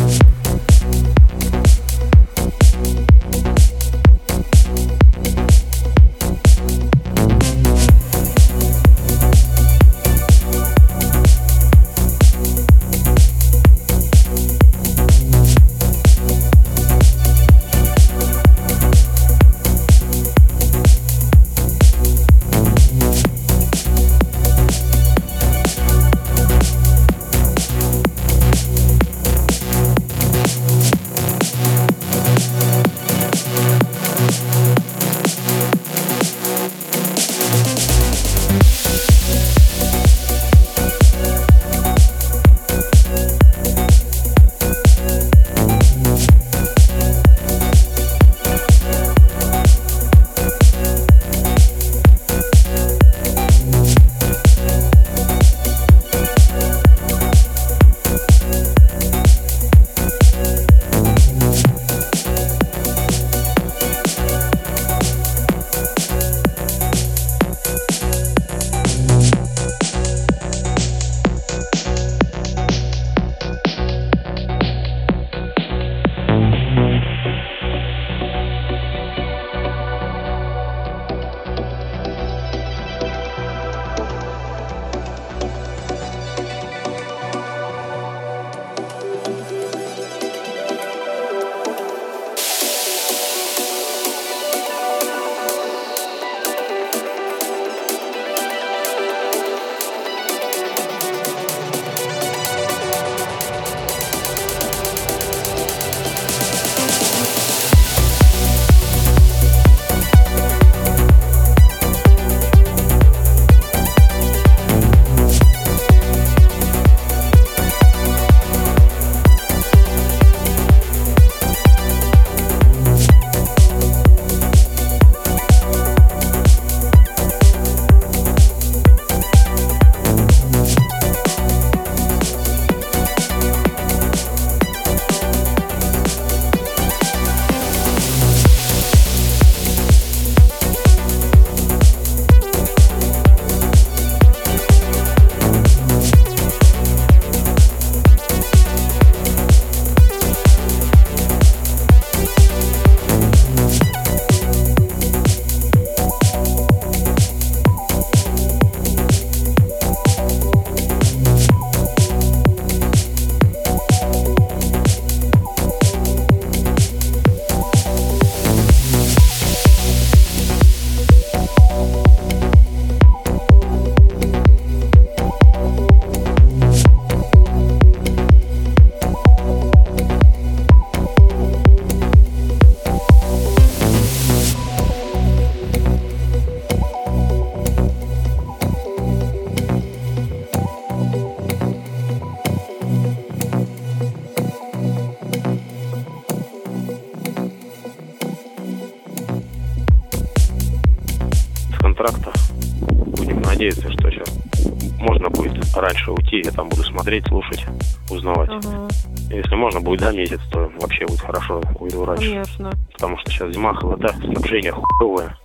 Уйти, 206.39 206.49
я 206.49 206.53
там 206.53 206.69
буду 206.69 206.83
смотреть, 206.83 207.27
слушать, 207.27 207.65
узнавать. 208.11 208.51
Ага, 208.51 208.89
Если 209.31 209.55
можно 209.55 209.81
будет 209.81 210.01
за 210.01 210.13
месяц, 210.13 210.41
то 210.51 210.71
вообще 210.81 211.07
будет 211.07 211.21
хорошо, 211.21 211.61
уйду 211.79 212.05
раньше. 212.05 212.29
конечно. 212.31 212.71
Потому 212.93 213.19
что 213.19 213.31
сейчас 213.31 213.53
зима, 213.53 213.75
холода, 213.75 214.09
снабжение 214.09 214.73
хуевое. 214.73 215.37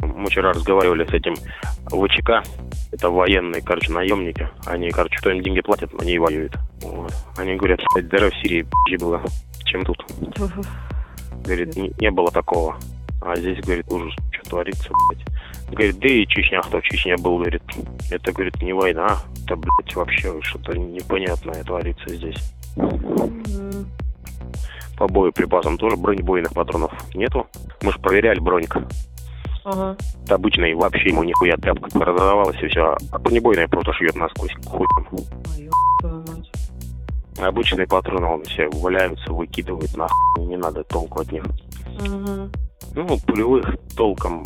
Мы 0.00 0.26
вчера 0.26 0.52
разговаривали 0.52 1.04
с 1.06 1.12
этим 1.12 1.34
ВЧК, 1.86 2.42
это 2.92 3.10
военные, 3.10 3.62
короче, 3.62 3.92
наемники. 3.92 4.48
Они, 4.64 4.90
короче, 4.90 5.16
кто 5.18 5.30
им 5.30 5.42
деньги 5.42 5.60
платят, 5.60 5.90
они 6.00 6.12
и 6.12 6.18
воюют. 6.18 6.56
Вот. 6.82 7.12
Они 7.36 7.56
говорят, 7.56 7.80
что 7.80 8.02
дыра 8.02 8.30
в 8.30 8.34
Сирии 8.36 8.64
пизже 8.86 9.04
было, 9.04 9.20
чем 9.64 9.84
тут. 9.84 10.04
Говорит, 11.44 11.76
не, 11.76 11.92
не 12.00 12.10
было 12.10 12.30
такого. 12.30 12.76
А 13.20 13.34
здесь, 13.36 13.58
говорит, 13.64 13.86
ужас, 13.90 14.14
что 14.30 14.50
творится, 14.50 14.88
блядь. 15.10 15.26
Говорит, 15.70 15.98
да 15.98 16.08
и 16.08 16.26
Чечня, 16.26 16.60
кто 16.62 16.78
в 16.80 16.82
Чечне 16.84 17.16
был, 17.16 17.38
говорит, 17.38 17.62
это, 18.10 18.32
говорит, 18.32 18.62
не 18.62 18.72
война, 18.72 19.18
вообще 19.98 20.40
что-то 20.42 20.78
непонятное 20.78 21.62
творится 21.64 22.14
здесь. 22.14 22.54
Мгм. 22.76 23.86
По 24.96 25.06
боеприпасам 25.06 25.78
тоже 25.78 25.96
бронебойных 25.96 26.52
патронов 26.52 26.92
нету. 27.14 27.46
Мы 27.82 27.92
же 27.92 27.98
проверяли 27.98 28.40
броник. 28.40 28.76
Ага. 29.64 29.96
Это 30.24 30.34
обычный 30.36 30.74
вообще 30.74 31.10
ему 31.10 31.24
нихуя 31.24 31.56
тряпка 31.56 31.88
разорвалась 31.98 32.60
и 32.62 32.68
все. 32.68 32.96
А 33.12 33.18
бронебойная 33.18 33.68
просто 33.68 33.92
шьет 33.92 34.16
насквозь 34.16 34.54
мать. 36.02 36.50
Обычные 37.38 37.86
патроны 37.86 38.26
он 38.26 38.42
все 38.44 38.68
валяются, 38.68 39.32
выкидывает 39.32 39.96
нахуй. 39.96 40.46
Не 40.46 40.56
надо 40.56 40.82
толку 40.84 41.20
от 41.20 41.30
них. 41.30 41.44
Угу. 41.44 42.50
Ну, 42.94 43.18
пулевых 43.26 43.76
толком 43.96 44.44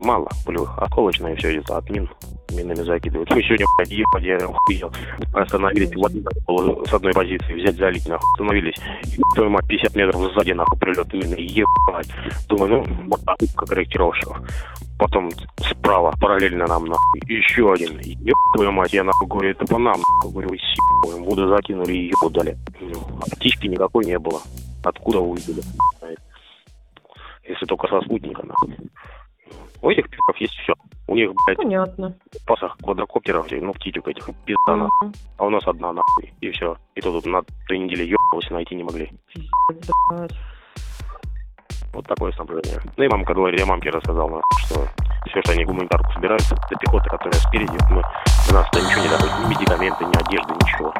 мало, 0.00 0.28
пулевых. 0.44 0.76
Осколочное 0.78 1.36
все 1.36 1.54
идет 1.54 1.70
от 1.70 1.88
мин. 1.90 2.08
Минами 2.52 2.82
закидывают. 2.82 3.30
Мы 3.30 3.42
сегодня, 3.42 3.66
блядь, 3.76 3.90
ебать, 3.90 4.22
я 4.22 4.36
охуел. 4.36 4.92
Остановились 5.32 5.94
в 5.94 6.04
одну 6.04 6.22
было 6.46 6.84
с 6.84 6.92
одной 6.92 7.12
позиции, 7.12 7.54
взять 7.54 7.76
залить, 7.76 8.06
нахуй. 8.06 8.26
Остановились. 8.34 8.76
Твою 9.34 9.50
мать, 9.50 9.66
50 9.68 9.96
метров 9.96 10.32
сзади, 10.32 10.52
нахуй, 10.52 10.78
прилет 10.78 11.12
мины. 11.12 11.34
Ебать. 11.38 12.08
Думаю, 12.48 12.70
ну, 12.70 13.08
вот 13.08 13.20
ошибка 13.26 13.66
корректировщика. 13.66 14.36
Потом 14.98 15.30
справа, 15.58 16.14
параллельно 16.20 16.66
нам, 16.66 16.84
нахуй, 16.84 17.20
еще 17.26 17.72
один. 17.72 17.98
Еб 17.98 18.36
твою 18.54 18.72
мать, 18.72 18.92
я, 18.92 19.04
нахуй, 19.04 19.26
говорю, 19.26 19.50
это 19.50 19.66
по 19.66 19.78
нам, 19.78 19.98
нахуй. 19.98 20.32
Говорю, 20.32 20.48
вы 21.06 21.24
воду 21.24 21.48
закинули 21.48 21.92
и 21.92 22.06
ебу 22.08 22.30
дали. 22.30 22.56
Ну, 22.80 22.92
а 23.20 23.36
птички 23.36 23.66
никакой 23.66 24.04
не 24.04 24.18
было. 24.18 24.40
Откуда 24.84 25.20
увидели? 25.20 25.62
Если 27.48 27.66
только 27.66 27.88
со 27.88 28.00
спутника, 28.02 28.42
нахуй. 28.46 28.76
У 29.82 29.90
этих 29.90 30.08
пи***ов 30.08 30.36
есть 30.38 30.54
все. 30.54 30.74
У 31.08 31.16
них, 31.16 31.30
блядь, 31.46 31.58
Понятно. 31.58 32.14
пасах 32.46 32.76
квадрокоптеров, 32.78 33.50
ну, 33.50 33.72
птичек 33.72 34.06
этих, 34.06 34.24
пизда, 34.46 34.76
нахуй. 34.76 35.08
Мгм. 35.08 35.14
А 35.38 35.44
у 35.44 35.50
нас 35.50 35.66
одна, 35.66 35.92
нахуй, 35.92 36.32
и 36.40 36.50
все. 36.50 36.76
И 36.94 37.00
то 37.00 37.10
тут 37.10 37.26
на 37.26 37.42
три 37.66 37.80
недели 37.80 38.04
ебалось, 38.04 38.48
найти 38.50 38.76
не 38.76 38.84
могли. 38.84 39.10
Пиздец, 39.34 39.90
блядь. 40.10 40.32
Вот 41.92 42.06
такое 42.06 42.32
снабжение. 42.32 42.80
Ну 42.96 43.04
и 43.04 43.08
мамка 43.08 43.34
говорит, 43.34 43.58
я 43.60 43.66
мамке 43.66 43.90
рассказал, 43.90 44.28
нахуй, 44.28 44.42
что 44.66 44.88
все, 45.28 45.40
что 45.42 45.52
они 45.52 45.64
гуманитарку 45.64 46.12
собирают, 46.12 46.42
для 46.68 46.78
пехоты, 46.78 47.10
которая 47.10 47.40
спереди, 47.40 47.76
мы, 47.90 48.02
до 48.48 48.54
нас 48.54 48.70
туда 48.70 48.86
ничего 48.86 49.02
не 49.02 49.08
доходит, 49.08 49.34
ни 49.44 49.50
медикаменты, 49.50 50.04
ни 50.04 50.16
одежды, 50.16 50.54
ничего. 50.54 50.94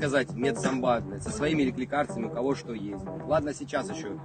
Сказать, 0.00 0.32
медсанбат, 0.32 1.04
блядь, 1.04 1.22
со 1.22 1.30
своими 1.30 1.62
лекарствами, 1.62 2.24
у 2.26 2.30
кого 2.30 2.54
что 2.54 2.72
есть. 2.72 3.04
Ладно, 3.26 3.52
сейчас 3.52 3.90
еще 3.90 4.18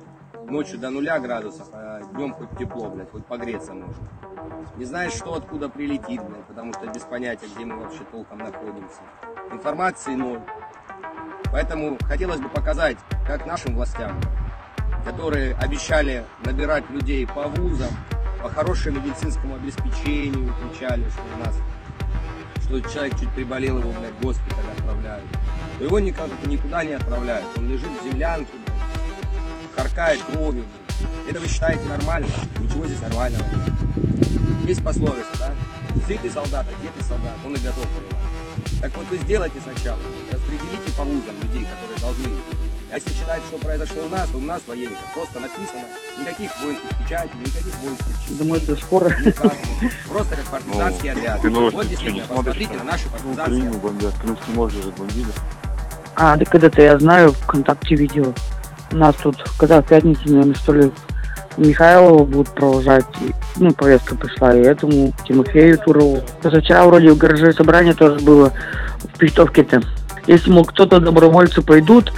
ночью 0.46 0.80
до 0.80 0.90
нуля 0.90 1.20
градусов, 1.20 1.68
а 1.74 2.02
днем 2.14 2.34
хоть 2.34 2.50
тепло, 2.58 2.90
блядь, 2.90 3.12
хоть 3.12 3.26
погреться 3.26 3.74
можно. 3.74 4.08
Не 4.78 4.86
знаешь, 4.86 5.12
что 5.12 5.34
откуда 5.34 5.68
прилетит, 5.68 6.24
блядь, 6.24 6.46
потому 6.46 6.72
что 6.72 6.88
без 6.88 7.02
понятия, 7.02 7.48
где 7.54 7.66
мы 7.66 7.78
вообще 7.78 8.06
толком 8.10 8.38
находимся. 8.38 9.02
Информации 9.52 10.16
ноль. 10.16 10.40
Поэтому 11.52 11.98
хотелось 12.04 12.40
бы 12.40 12.48
показать, 12.48 12.98
как 13.28 13.46
нашим 13.46 13.76
властям, 13.76 14.20
которые 15.04 15.56
обещали 15.56 16.24
набирать 16.46 16.90
людей 16.90 17.28
по 17.28 17.50
вузам, 17.50 17.92
по 18.42 18.48
хорошему 18.48 19.02
медицинскому 19.02 19.56
обеспечению, 19.56 20.54
кричали, 20.72 21.04
что 21.10 21.22
у 21.36 21.46
нас, 21.46 21.56
что 22.64 22.80
человек 22.90 23.20
чуть 23.20 23.30
приболел, 23.32 23.80
его, 23.80 23.92
блядь, 23.92 24.14
в 24.14 24.22
госпиталь 24.22 24.72
отправляют. 24.78 25.26
Его 25.80 26.00
никак, 26.00 26.30
никуда 26.46 26.84
не 26.84 26.94
отправляют. 26.94 27.46
Он 27.58 27.70
лежит 27.70 27.90
в 28.02 28.10
землянке, 28.10 28.52
харкает 29.76 30.22
кровью. 30.24 30.64
Это 31.30 31.40
вы 31.40 31.48
считаете 31.48 31.84
нормально? 31.86 32.28
Ничего 32.60 32.86
здесь 32.86 33.02
нормального 33.02 33.44
нет. 33.44 34.68
Есть 34.68 34.84
пословица, 34.84 35.30
да? 35.38 35.54
Сытый 36.08 36.30
солдат, 36.30 36.66
а 36.70 36.80
одетый 36.80 37.04
солдат, 37.04 37.34
он 37.46 37.54
и 37.56 37.58
готов 37.58 37.86
воевать. 37.86 38.82
Так 38.82 38.96
вот 38.96 39.06
вы 39.10 39.18
сделайте 39.18 39.60
сначала, 39.62 40.00
распределите 40.32 40.92
по 40.98 41.04
вузам 41.04 41.36
людей, 41.42 41.66
которые 41.66 42.00
должны. 42.00 42.30
А 42.92 42.96
если 42.96 43.10
считать, 43.10 43.42
что 43.50 43.58
произошло 43.58 44.04
у 44.06 44.10
нас, 44.10 44.30
то 44.30 44.38
у 44.38 44.42
нас 44.42 44.62
военных 44.68 44.98
просто 45.14 45.40
написано, 45.40 45.84
никаких 46.20 46.52
воинских 46.62 46.90
печатей, 47.00 47.40
никаких 47.40 47.76
воинских 47.80 48.20
частей. 48.20 48.38
Думаю, 48.38 48.62
это 48.62 48.76
скоро. 48.76 49.10
Просто 50.08 50.36
как 50.36 50.46
партизанский 50.46 51.12
отряд. 51.12 51.42
ты 51.42 51.50
новости 51.50 51.76
Вот 51.76 51.88
действительно, 51.88 52.28
посмотрите 52.28 52.74
на 52.74 52.84
наши 52.84 53.06
Ну, 53.06 53.12
партизанские 53.12 53.58
Украину 53.58 53.80
бомбят. 53.80 54.14
Крымский 54.22 54.54
мост 54.54 54.76
же 54.76 54.92
бомбили. 54.92 55.32
А, 56.16 56.38
да 56.38 56.46
когда-то 56.46 56.82
я 56.82 56.98
знаю, 56.98 57.32
ВКонтакте 57.32 57.96
видео. 57.96 58.34
У 58.92 58.98
нас 58.98 59.16
тут, 59.22 59.36
когда 59.58 59.82
в 59.82 59.88
пятницу, 59.88 60.22
наверное, 60.26 60.56
что 60.56 60.74
ли, 60.74 60.92
Михайлова 61.58 62.24
будут 62.24 62.54
продолжать. 62.54 63.06
И, 63.22 63.32
Ну, 63.58 63.72
повестка 63.72 64.16
пришла 64.16 64.56
и 64.56 64.62
этому, 64.62 65.14
Тимофею 65.28 65.78
Турову. 65.78 66.22
Позавчера 66.42 66.86
вроде 66.86 67.12
в 67.12 67.18
гараже 67.18 67.54
собрание 67.54 67.94
тоже 67.94 68.20
было 68.20 68.52
в 69.00 69.18
Пихтовке-то. 69.18 69.82
Если, 70.28 70.50
мол, 70.50 70.66
кто-то 70.66 71.00
добровольцы 71.00 71.62
пойдут, 71.62 72.12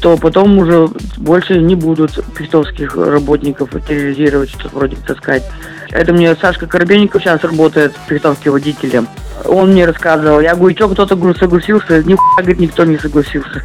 то 0.00 0.16
потом 0.16 0.58
уже 0.58 0.88
больше 1.18 1.60
не 1.60 1.74
будут 1.74 2.24
пихтовских 2.34 2.96
работников 2.96 3.70
терроризировать, 3.86 4.50
что 4.50 4.68
вроде 4.70 4.96
таскать. 4.96 5.44
Это 5.90 6.12
мне 6.12 6.34
Сашка 6.36 6.66
Коробейников 6.66 7.22
сейчас 7.22 7.42
работает 7.42 7.92
в 7.94 8.08
Пихтовке 8.08 8.50
водителем. 8.50 9.08
Он 9.44 9.72
мне 9.72 9.86
рассказывал, 9.86 10.40
я 10.40 10.54
говорю, 10.54 10.76
что 10.76 10.88
кто-то 10.88 11.16
говорю, 11.16 11.34
согласился? 11.34 12.02
Ни 12.04 12.16
говорит, 12.36 12.60
никто 12.60 12.84
не 12.84 12.98
согласился. 12.98 13.62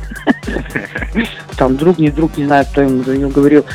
Там 1.58 1.78
друг, 1.78 2.00
не 2.00 2.10
друг, 2.10 2.38
не 2.38 2.46
знаю, 2.46 2.66
кто 2.66 2.82
ему 2.82 3.04
звонил, 3.04 3.30
говорил, 3.30 3.66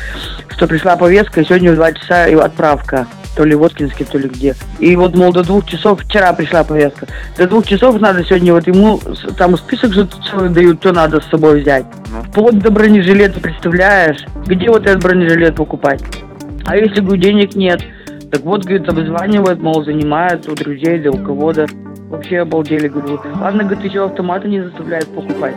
что 0.49 0.67
пришла 0.67 0.97
повестка, 0.97 1.41
и 1.41 1.45
сегодня 1.45 1.71
в 1.71 1.75
два 1.75 1.93
часа 1.93 2.27
и 2.27 2.35
отправка. 2.35 3.07
То 3.35 3.45
ли 3.45 3.55
в 3.55 3.59
Воткинске, 3.59 4.03
то 4.03 4.17
ли 4.17 4.27
где. 4.27 4.55
И 4.79 4.93
вот, 4.97 5.15
мол, 5.15 5.31
до 5.31 5.43
двух 5.43 5.65
часов, 5.65 6.01
вчера 6.03 6.33
пришла 6.33 6.65
повестка, 6.65 7.07
до 7.37 7.47
двух 7.47 7.65
часов 7.65 7.97
надо 8.01 8.25
сегодня, 8.25 8.53
вот 8.53 8.67
ему 8.67 8.99
там 9.37 9.55
список 9.55 9.93
же 9.93 10.05
целый 10.29 10.49
дают, 10.49 10.79
что 10.81 10.91
надо 10.91 11.21
с 11.21 11.29
собой 11.29 11.61
взять. 11.61 11.85
Вплоть 12.27 12.59
до 12.59 12.71
бронежилета, 12.71 13.39
представляешь? 13.39 14.25
Где 14.45 14.69
вот 14.69 14.85
этот 14.85 15.01
бронежилет 15.01 15.55
покупать? 15.55 16.03
А 16.65 16.75
если, 16.75 16.99
говорю, 16.99 17.21
денег 17.21 17.55
нет? 17.55 17.81
Так 18.31 18.41
вот, 18.41 18.63
говорит, 18.63 18.87
обзванивает, 18.87 19.59
мол, 19.59 19.83
занимает 19.83 20.47
у 20.47 20.55
друзей, 20.55 20.97
или 20.97 21.09
у 21.09 21.17
кого-то. 21.17 21.65
Вообще 22.09 22.39
обалдели, 22.39 22.87
говорю. 22.87 23.19
Ладно, 23.39 23.63
говорит, 23.63 23.83
еще 23.83 24.05
автоматы 24.05 24.47
не 24.47 24.61
заставляют 24.63 25.07
покупать. 25.13 25.55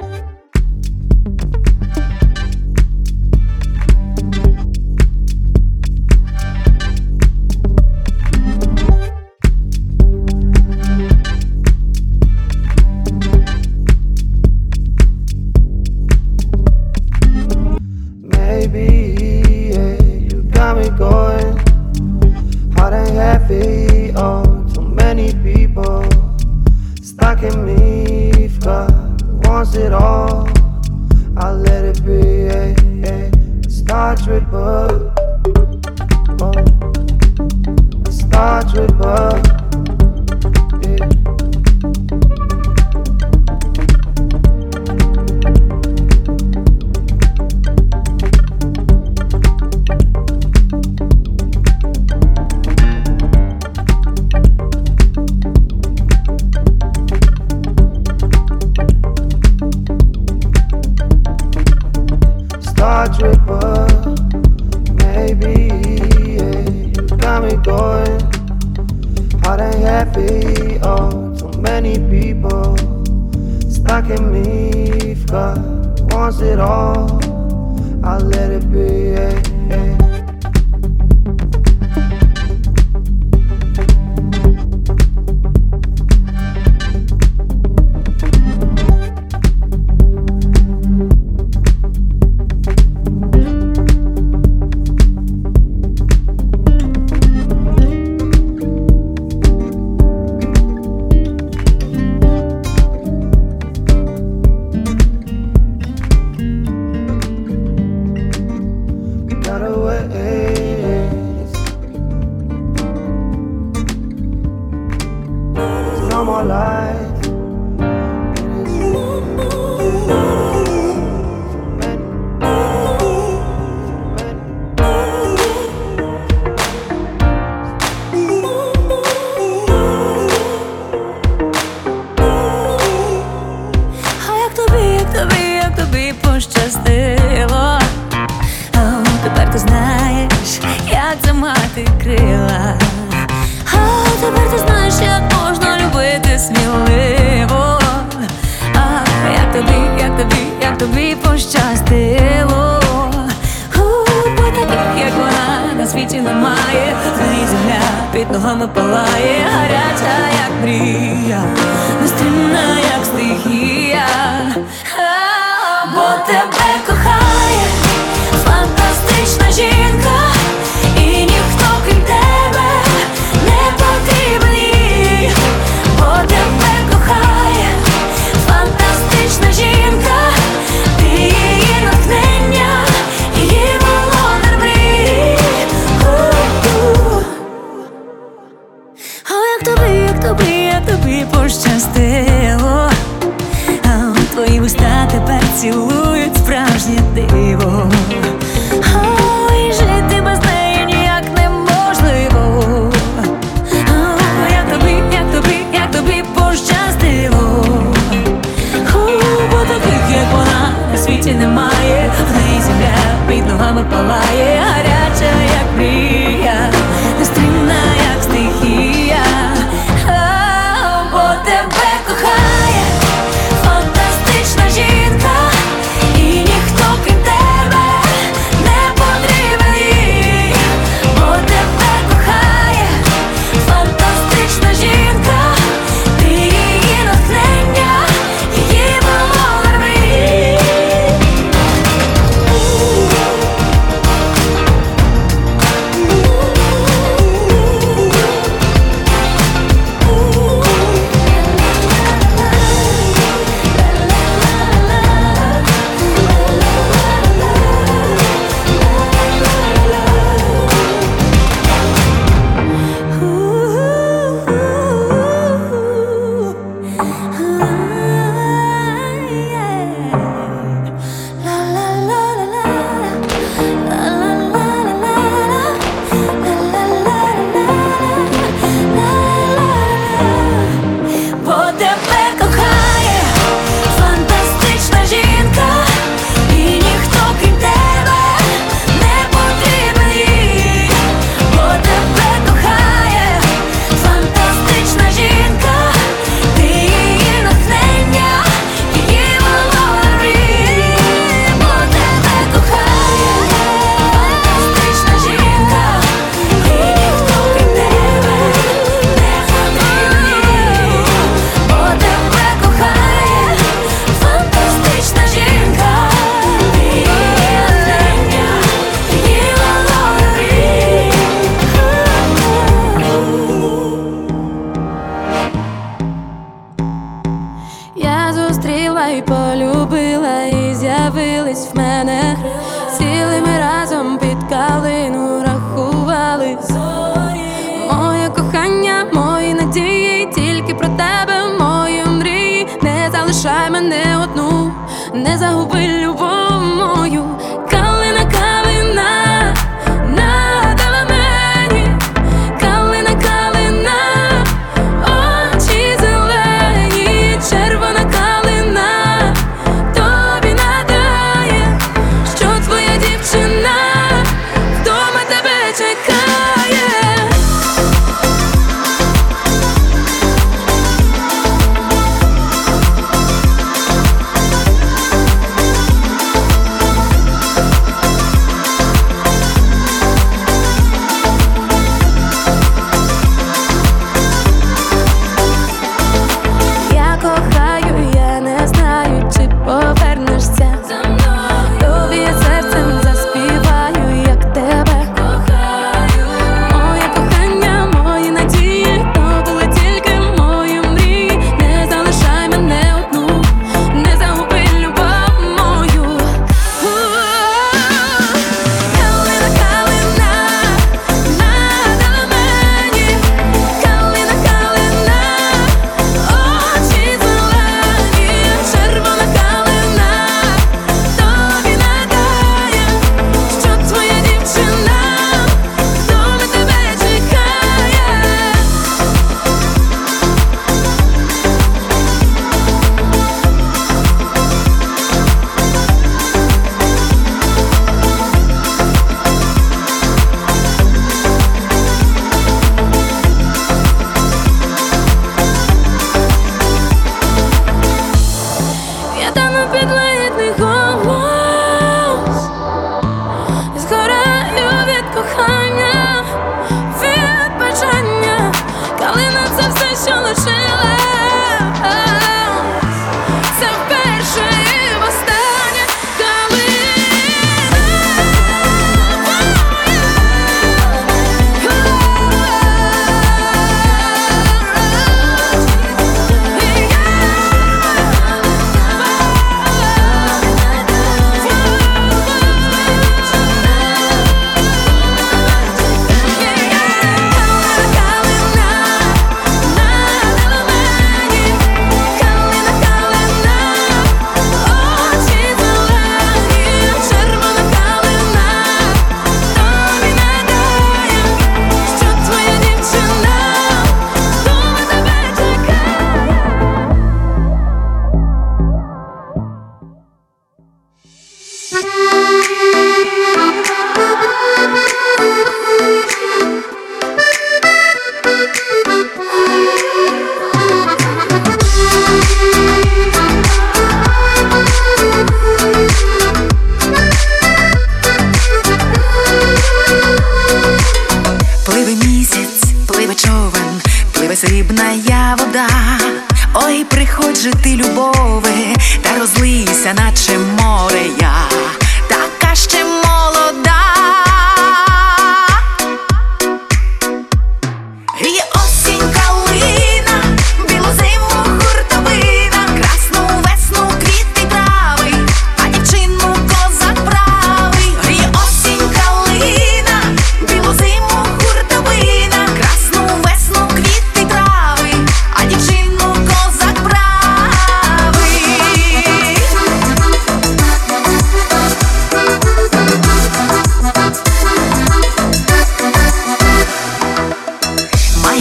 more 116.24 116.42
light. 116.42 117.23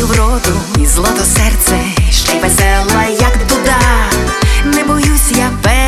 В 0.04 0.12
роду 0.12 0.60
і 0.80 0.86
злото 0.86 1.24
серце, 1.24 1.80
ще 2.12 2.38
й 2.38 2.40
весела, 2.40 3.04
як 3.20 3.38
дуда, 3.50 3.80
не 4.66 4.84
боюсь 4.84 5.32
я 5.32 5.50
пе. 5.64 5.83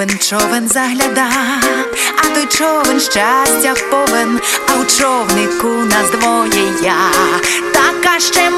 човен, 0.00 0.18
човен 0.18 0.68
загляда, 0.68 1.28
а 2.18 2.34
той 2.34 2.46
човен 2.46 3.00
щастя 3.00 3.74
повен, 3.90 4.40
а 4.68 4.80
у 4.80 4.84
човнику 4.84 5.68
нас 5.68 6.10
двоє 6.10 6.72
я, 6.82 7.10
така 7.72 8.20
ще. 8.20 8.49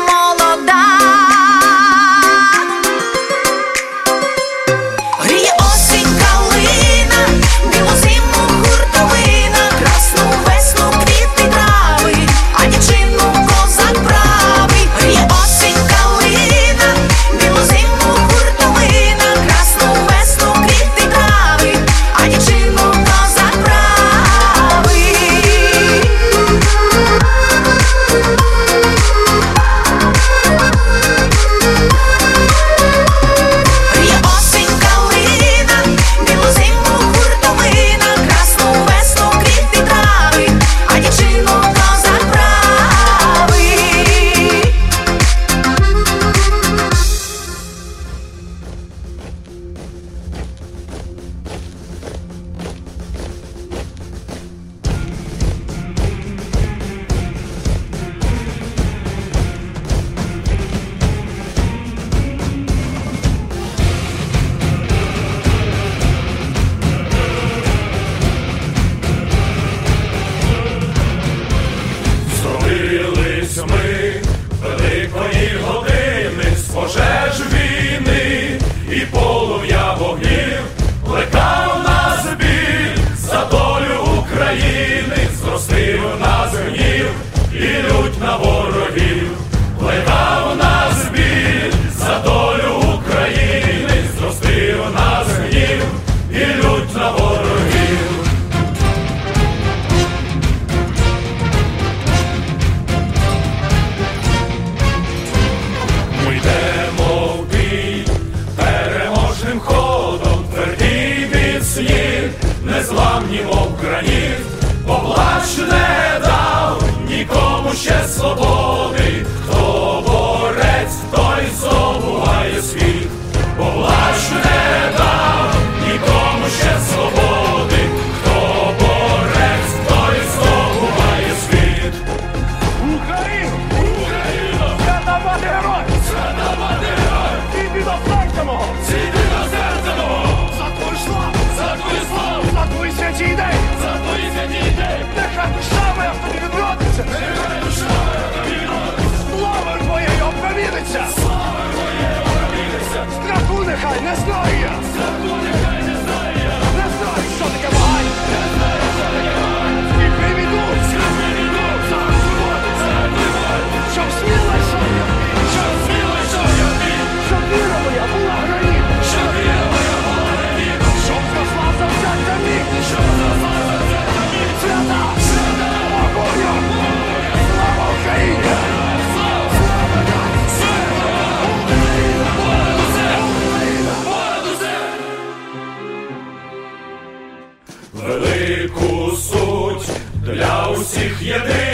Усіх 190.83 191.23
єдину 191.23 191.72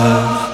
love. 0.00 0.49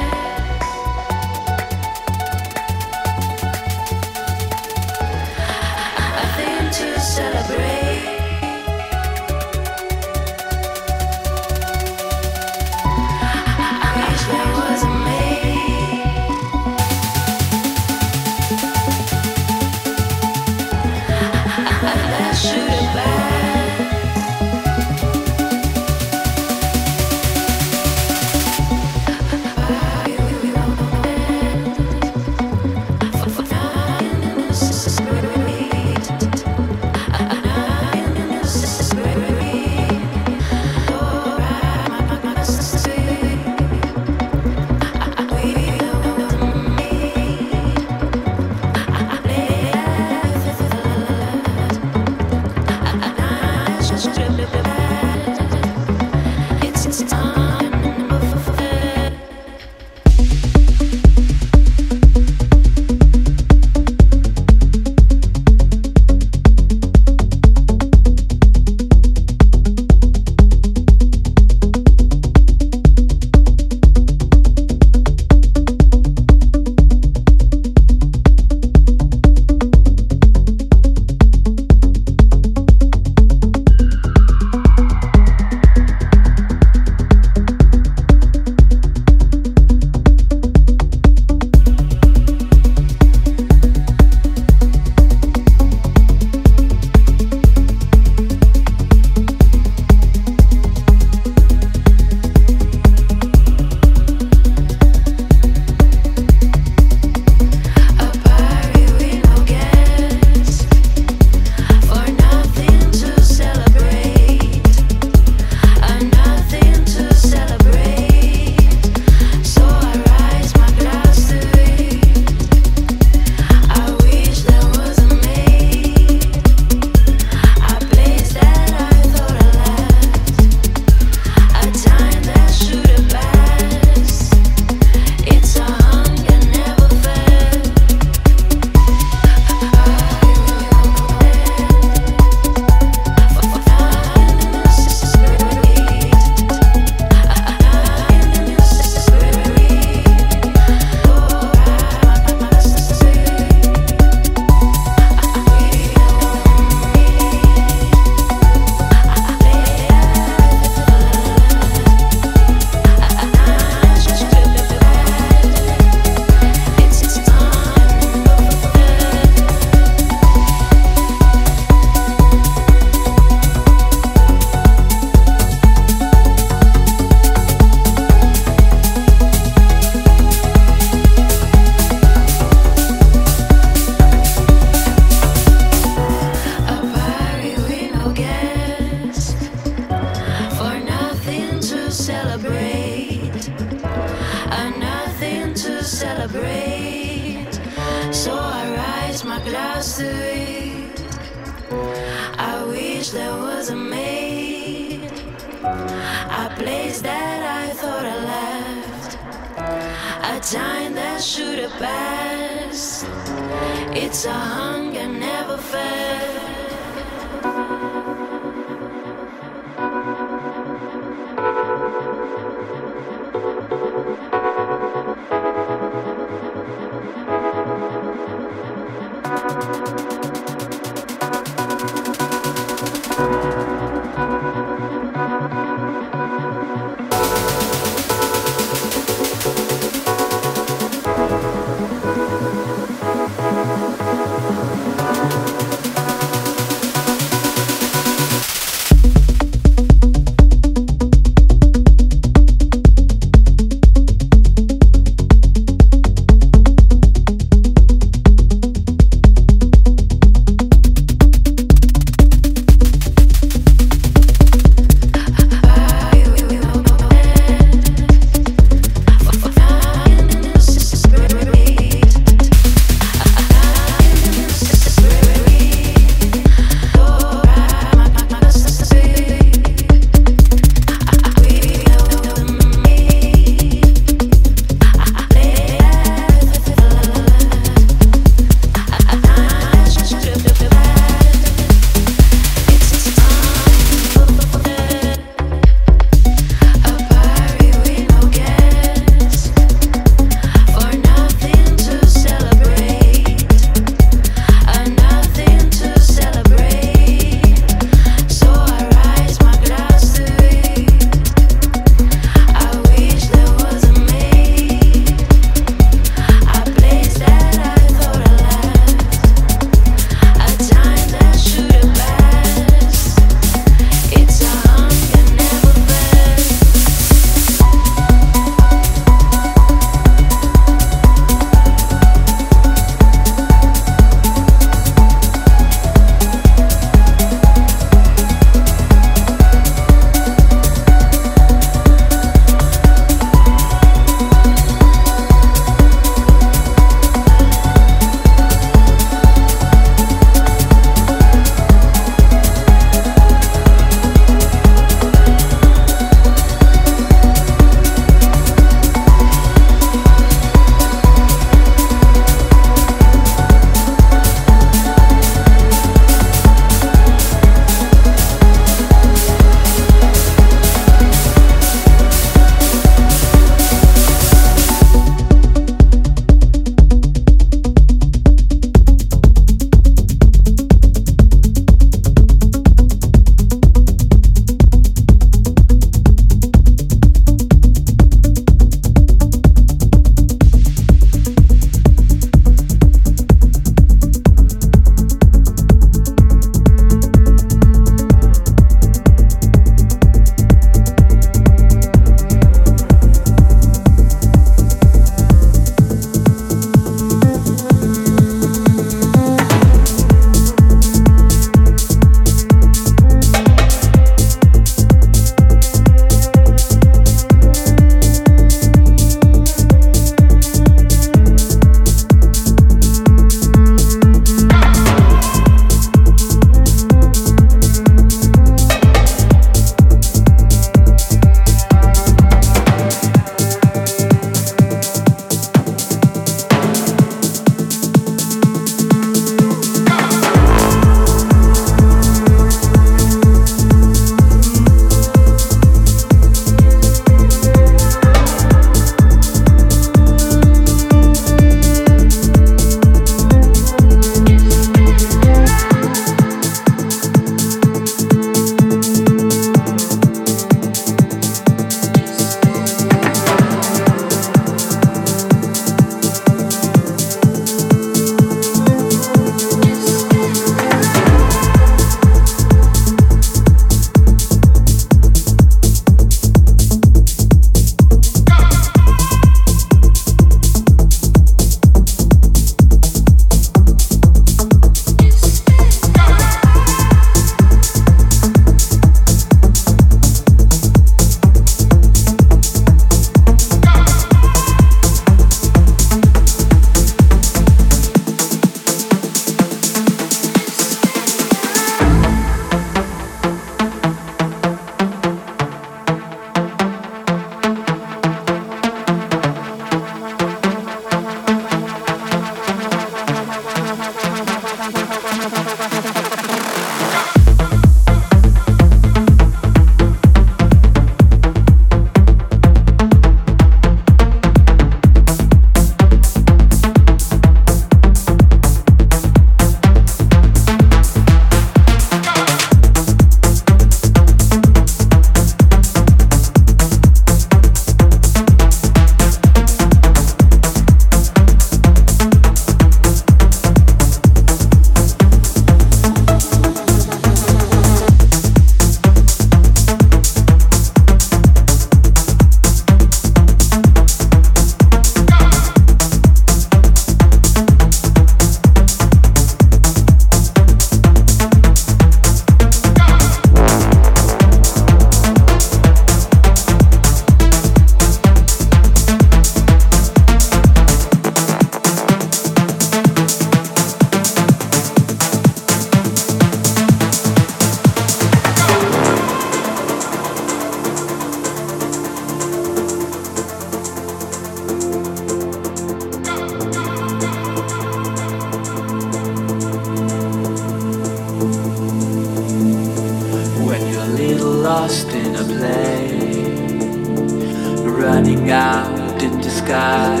Out 598.30 599.02
in 599.02 599.20
disguise. 599.20 600.00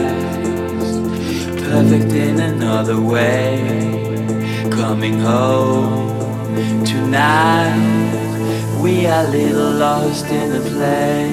Perfect 1.62 2.12
in 2.12 2.38
another 2.38 3.00
way. 3.00 4.68
Coming 4.70 5.18
home 5.18 6.84
tonight. 6.84 8.10
We 8.80 9.06
are 9.06 9.26
little 9.28 9.72
lost 9.72 10.26
in 10.26 10.56
a 10.56 10.60
play. 10.60 11.30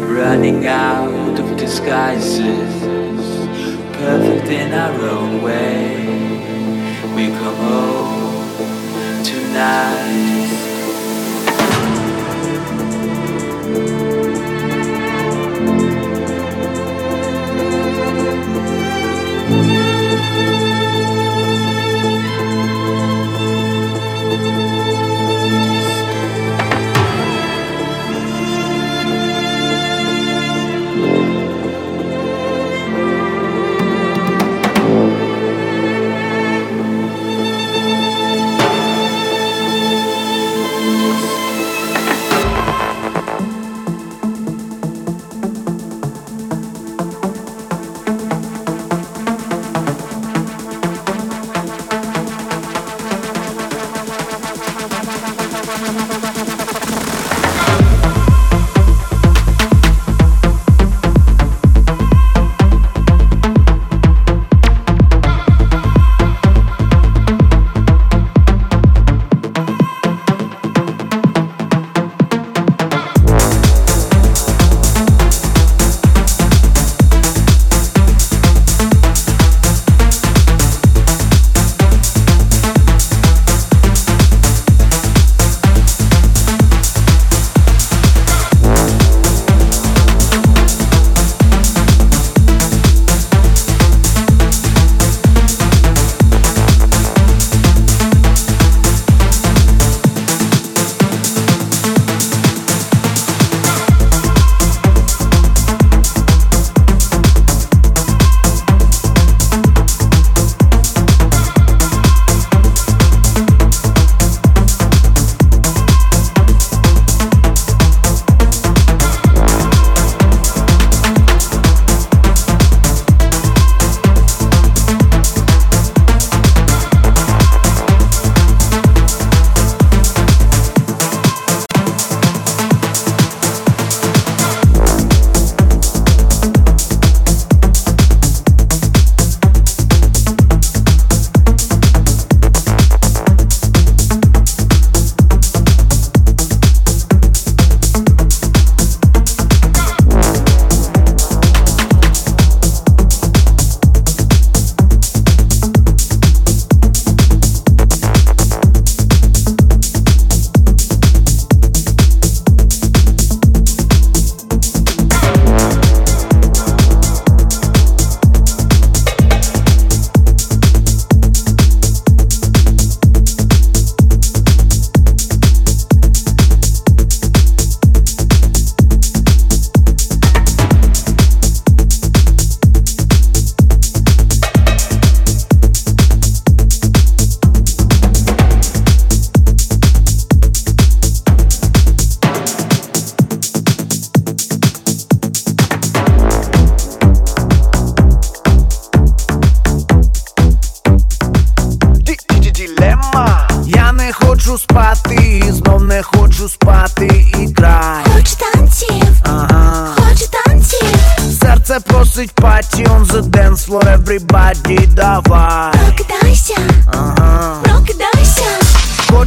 Running 0.00 0.66
out 0.66 1.38
of 1.40 1.56
disguises. 1.56 2.82
Perfect 3.92 4.48
in 4.48 4.72
our 4.72 5.00
own 5.00 5.42
way. 5.42 6.06
We 7.14 7.28
come 7.28 7.56
home 7.56 9.24
tonight. 9.24 10.31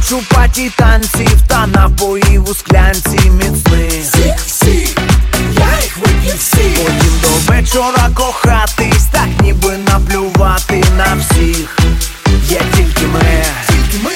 Хочу 0.08 0.22
паті 0.34 0.72
танців 0.76 1.40
та 1.46 1.66
напоїв 1.66 2.50
у 2.50 2.54
склянці 2.54 3.30
міцних 3.30 4.02
Всіх, 4.02 4.36
всіх, 4.46 4.96
я 5.58 5.80
їх 5.82 5.96
вип'ю 5.96 6.34
всіх. 6.38 6.78
Потім 6.78 7.12
до 7.22 7.52
вечора 7.52 8.10
кохатись, 8.14 9.04
так 9.12 9.28
ніби 9.40 9.76
наплювати 9.76 10.84
на 10.96 11.16
всіх. 11.20 11.78
Є 12.48 12.62
тільки 12.76 13.06
ми, 13.06 13.44
тільки 13.66 14.04
ми. 14.04 14.12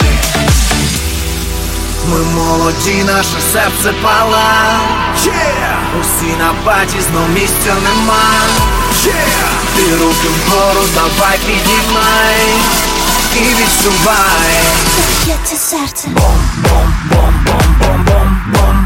Ми 2.11 2.25
молоді, 2.25 3.05
наше 3.07 3.41
серце 3.53 3.93
пала. 4.03 4.81
Yeah! 5.27 6.01
Усі 6.01 6.37
на 6.39 6.53
паті, 6.65 6.97
знов 7.11 7.31
місця 7.35 7.75
нема. 7.85 8.25
Yeah! 9.05 9.77
Ти 9.77 9.97
руки 9.97 10.29
вгору, 10.29 10.87
давай 10.95 11.39
підіймай 11.39 12.47
і 13.37 13.41
відчувай. 13.41 15.20
Gece 15.31 15.57
serti 15.57 16.09
Bom 16.09 16.39
bom 16.63 16.89
bom 17.11 17.33
bom 17.45 17.65
bom 17.81 18.05
bom 18.05 18.31
bom 18.53 18.80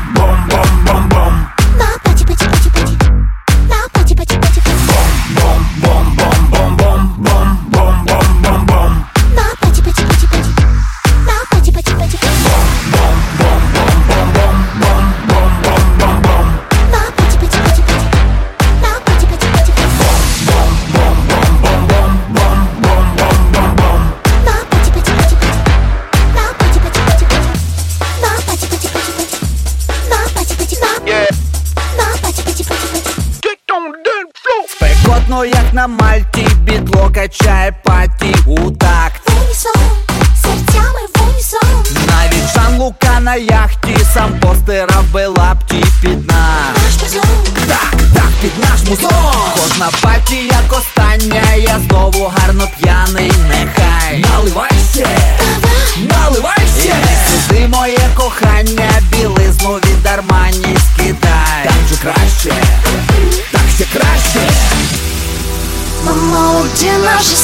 Мальти, 35.86 36.46
бедло, 36.62 37.10
качай 37.14 37.72
пати, 37.84 38.34
удар 38.46 38.93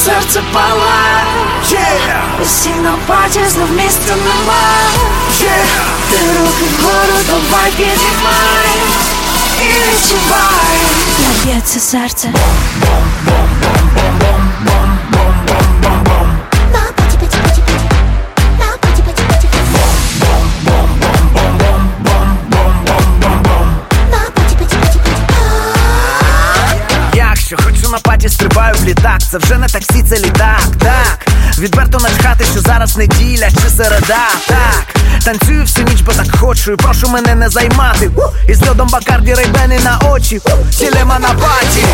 сердце 0.05 0.41
пола. 0.51 1.21
yeah. 1.69 2.45
Сильно 2.45 2.97
потес, 3.07 3.55
но 3.55 3.65
вместе 3.65 4.13
нема 4.13 4.67
yeah. 5.39 5.65
Ты 6.09 6.17
руки 6.39 6.65
в 6.65 6.81
гору, 6.81 7.17
давай 7.27 7.71
поднимай 7.71 8.71
И 9.59 9.67
ночевай 9.85 11.45
Набьется 11.45 11.79
сердце 11.79 12.29
Що 27.51 27.57
хочу 27.57 27.89
на 27.89 27.99
пати 27.99 28.29
стрибаю 28.29 28.75
в 28.75 28.85
літак, 28.85 29.21
це 29.31 29.37
вже 29.37 29.57
не 29.57 29.67
так 29.67 29.83
Відверто 31.61 31.97
начхати, 31.99 32.45
що 32.45 32.61
зараз 32.61 32.97
неділя 32.97 33.51
чи 33.51 33.69
середа. 33.69 34.27
Так, 34.47 34.85
танцюю 35.23 35.61
всю 35.61 35.87
ніч, 35.87 36.01
бо 36.01 36.11
так 36.11 36.37
хочу. 36.39 36.71
І 36.71 36.75
прошу 36.75 37.07
мене 37.07 37.35
не 37.35 37.49
займати. 37.49 38.11
І 38.47 38.53
з 38.53 38.67
льодом 38.67 38.87
бакарді 38.91 39.33
рейбени 39.33 39.79
на 39.79 39.99
очі. 40.11 40.41
Сілема 40.71 41.19
на 41.19 41.27
паті. 41.27 41.85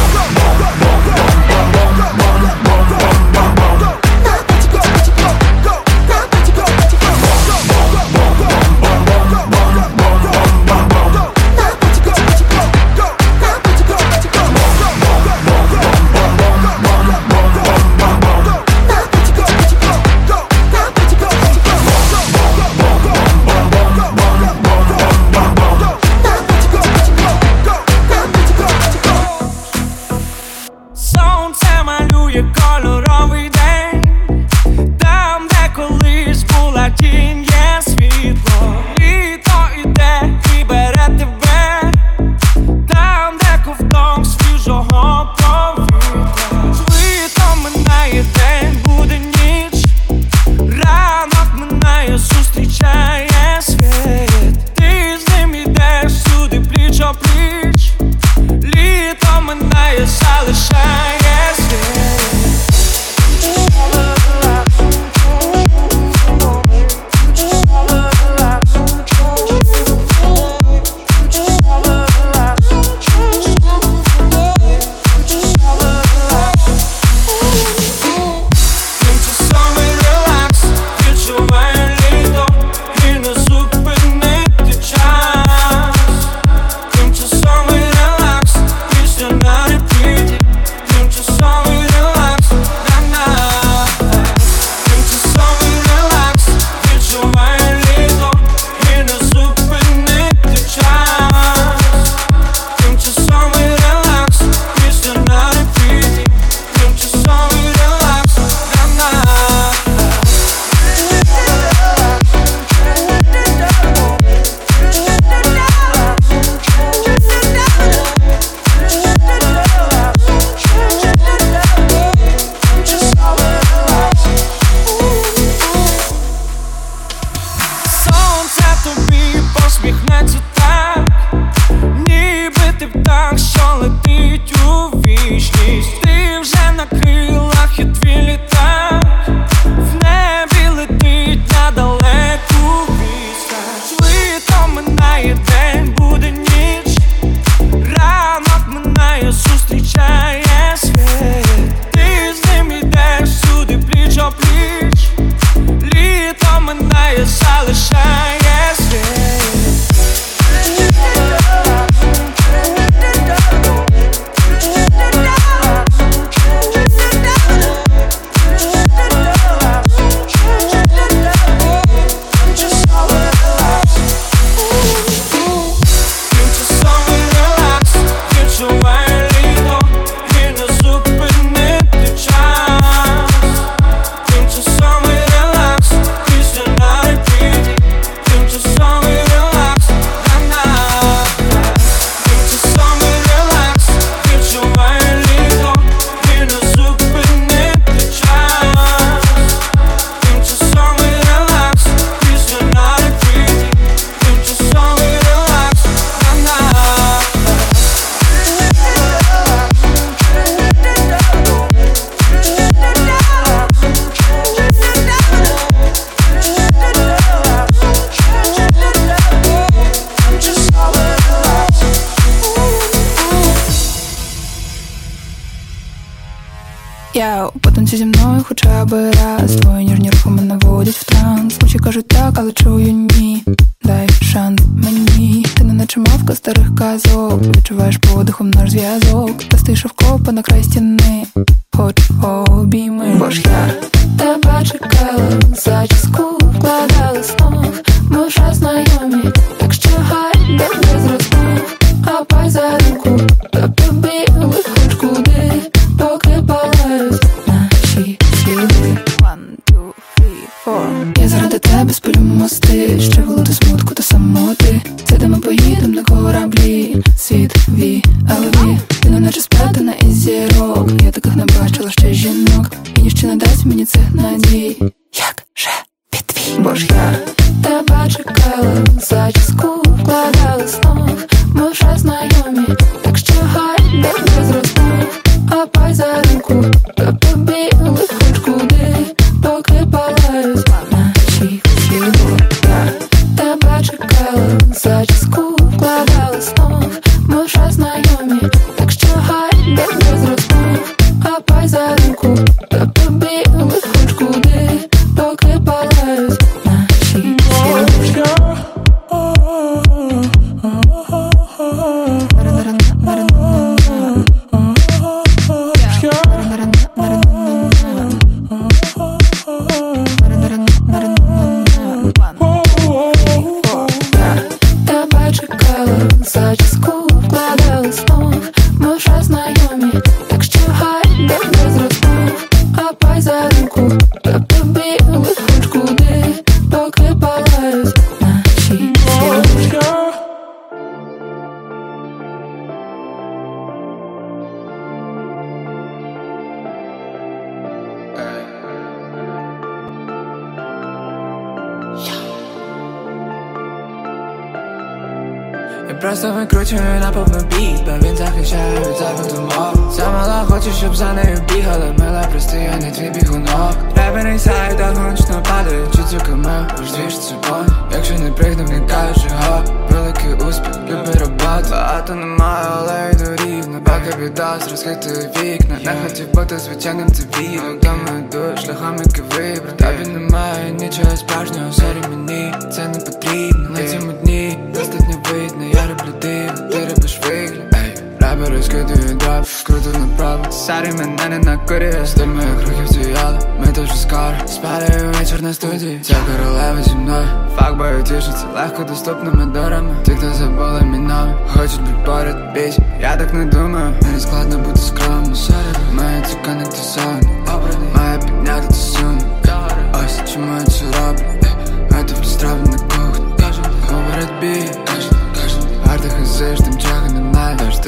Просто 356.68 356.76
викручую 356.76 357.00
на 357.00 357.12
повну 357.12 357.38
біт, 357.38 357.86
бо 357.86 358.08
він 358.08 358.18
захищає 358.18 358.80
від 358.80 358.98
зайвих 358.98 359.34
думок 359.34 359.92
Замала 359.92 360.46
хочу, 360.50 360.72
щоб 360.72 360.96
за 360.96 361.14
нею 361.14 361.38
бігали, 361.54 361.96
мила 362.00 362.26
прости, 362.32 362.58
я 362.58 362.78
не 362.78 362.92
твій 362.92 363.10
бігунок 363.10 363.76
Репер 363.96 364.28
інсайд, 364.28 364.78
так 364.78 364.98
гоночно 364.98 365.44
падає, 365.44 365.88
чуцюками, 365.96 366.68
лиш 366.80 366.92
дві 366.92 367.10
ж 367.10 367.22
цупон 367.22 367.68
Якщо 367.92 368.14
не 368.14 368.32
пригнув, 368.32 368.70
не 368.70 368.80
кажеш 368.80 369.24
його, 369.24 369.64
великий 369.90 370.34
успіх, 370.34 370.76
люби 370.90 371.12
роботу 371.20 371.70
Багато 371.72 372.16
немає, 372.16 372.68
але 372.78 373.12
йду 373.14 373.44
рівно, 373.46 373.82
поки 373.84 374.24
відос 374.24 374.72
розхитує 374.72 375.30
вікна 375.42 375.78
Не 375.86 375.96
хотів 376.04 376.60
звичайним 376.60 377.08
цивілом, 377.12 377.80
тому 377.82 378.20
йду 378.20 378.62
шляхом, 378.66 378.96
який 379.06 379.24
вибрав 379.24 379.78
Тобі 379.78 380.10
немає 380.10 380.72
нічого 380.72 381.18
справжнього, 381.18 381.72
сорі 381.72 382.10
мені, 382.10 382.54
це 382.72 382.88
не 382.88 383.00
потрібно 383.00 383.70
На 383.70 383.88
цьому 383.88 384.12
дні 384.12 384.60
достатньо 384.74 385.17
видно, 385.32 385.64
я 385.64 385.88
роблю 385.88 386.14
диво, 386.22 386.70
ти 386.72 386.88
робиш 386.90 387.20
вигляд. 387.24 387.74
Ей, 387.74 387.96
рапер 388.20 388.54
розкидує 388.54 389.14
драп, 389.16 389.46
круто 389.64 390.00
направо 390.00 390.52
Сарі 390.52 390.92
мене 390.92 391.30
не 391.30 391.40
накорює, 391.40 392.06
стиль 392.06 392.26
моїх 392.26 392.62
рухів 392.62 392.88
зуяли 392.88 393.40
Ми 393.60 393.66
дуже 393.66 393.96
скоро. 393.96 394.34
Спалюю 394.48 395.12
вечір 395.20 395.42
на 395.42 395.54
студії. 395.54 396.00
Ця 396.04 396.16
королева 396.16 396.84
зі 396.84 396.96
мною, 396.96 397.28
фак 397.56 397.78
бою 397.78 398.04
тішиться 398.04 398.46
легко 398.56 398.84
доступними 398.84 399.46
дорами. 399.46 399.96
Ті, 400.06 400.12
хто 400.12 400.34
забули 400.34 400.82
мій 400.82 400.98
номер, 400.98 401.36
хочуть 401.48 401.82
бути 401.82 401.94
поряд, 402.06 402.54
біч 402.54 402.78
Я 403.02 403.16
так 403.16 403.34
не 403.34 403.46
думаю, 403.46 403.94
мені 404.02 404.20
складно 404.20 404.58
бути 404.58 404.80
скромним 404.80 405.36
Сорі, 405.36 405.56
моя 405.94 406.22
цука 406.22 406.54
не 406.54 406.66
тусована 406.66 407.38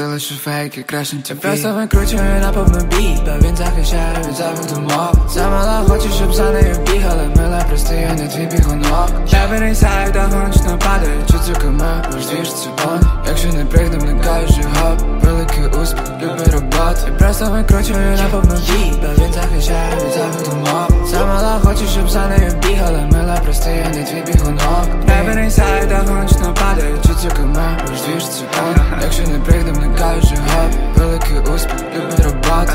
Ти 0.00 0.06
лише 0.06 0.34
фейки, 0.34 0.82
краще 0.82 1.16
ті 1.16 1.34
Просто 1.34 1.74
викручую 1.74 2.22
на 2.40 2.52
повну 2.52 2.84
бій 2.84 3.18
Бо 3.24 3.46
він 3.46 3.56
захищає 3.56 4.16
від 4.28 4.36
зайвих 4.36 4.72
думок 4.74 5.30
Замала 5.30 5.84
хочу, 5.88 6.08
щоб 6.16 6.34
за 6.34 6.50
нею 6.50 6.76
бігали 6.92 7.30
Мила 7.36 7.64
прости, 7.68 7.94
я 7.94 8.14
не 8.14 8.28
твій 8.28 8.56
бігунок 8.56 9.10
Левер 9.32 9.64
інсайд, 9.64 10.12
так 10.12 10.32
гоночно 10.32 10.78
падає 10.78 11.22
Чуцюками, 11.30 12.04
лиш 12.12 12.26
дві 12.26 12.44
ж 12.44 12.56
цупон 12.56 13.00
Якщо 13.26 13.48
не 13.48 13.64
пригнув, 13.64 14.04
не 14.04 14.24
кажеш 14.24 14.56
його 14.58 14.96
Великий 15.22 15.66
успіх, 15.82 16.04
люби 16.22 16.44
роботу 16.52 17.00
Я 17.06 17.12
просто 17.12 17.44
викручую 17.50 18.16
на 18.16 18.28
повну 18.30 18.54
бій 18.54 18.92
Бо 19.00 19.24
він 19.24 19.32
захищає 19.32 19.94
від 19.94 20.12
зайвих 20.12 20.50
думок 20.50 21.06
Замала 21.06 21.60
хочу, 21.64 21.86
щоб 21.86 22.10
за 22.10 22.28
нею 22.28 22.52
бігали 22.68 23.08
Мила 23.12 23.40
прости, 23.44 23.70
я 23.70 23.98
не 23.98 24.04
твій 24.04 24.32
бігунок 24.32 24.86
Левер 25.08 25.38
інсайд, 25.38 25.88
так 25.88 26.08
гоночно 26.08 26.54
падає 26.54 26.94
Чуцюками, 27.06 27.78
лиш 27.90 28.00
дві 28.00 28.20
ж 28.20 28.30
цупон 28.30 29.00
Якщо 29.02 29.22
не 29.22 29.38
пригнув, 29.38 29.78
не 29.78 29.89
кажеш 29.98 30.32
його 30.32 30.70
Великий 30.96 31.38
успіх, 31.54 31.84
любить 31.94 32.20
роботу 32.20 32.72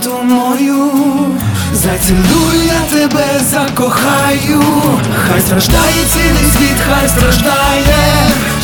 троянду 0.00 0.34
мою, 0.34 0.92
зацілую 1.72 2.62
я 2.66 2.98
тебе, 2.98 3.24
закохаю, 3.50 4.62
хай 5.28 5.40
страждає 5.40 6.04
цілий 6.12 6.50
світ, 6.52 6.76
хай 6.88 7.08
страждає, 7.08 7.96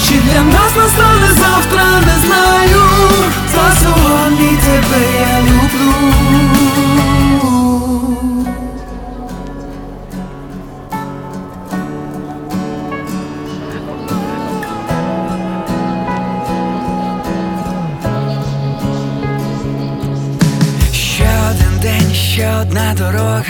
чи 0.08 0.14
для 0.14 0.42
нас 0.42 0.76
настане 0.76 1.28
завтра, 1.38 1.84
не 2.06 2.26
знаю, 2.26 2.82
та 3.54 3.72
сьогодні 3.82 4.48
тебе 4.48 5.02
я 5.20 5.31
дорога, 22.94 23.44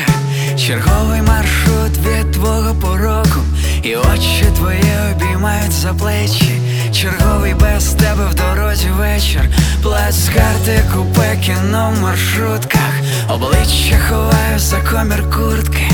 черговий 0.57 1.23
маршрут 1.23 1.99
від 1.99 2.33
твого 2.33 2.75
пороку, 2.75 3.41
і 3.83 3.97
очі 3.97 4.45
твої 4.57 4.93
обіймають 5.13 5.73
за 5.73 5.95
плечі, 5.95 6.61
черговий 6.93 7.55
без 7.55 7.85
тебе 7.95 8.27
в 8.31 8.35
дорозі 8.35 8.89
вечір, 8.89 9.43
плац 9.83 10.29
карти, 10.29 10.85
купе, 10.95 11.37
кіно 11.45 11.93
в 11.97 12.03
маршрутках, 12.03 12.93
обличчя 13.29 13.99
ховаю 14.09 14.59
за 14.59 14.77
комір 14.77 15.31
куртки, 15.31 15.89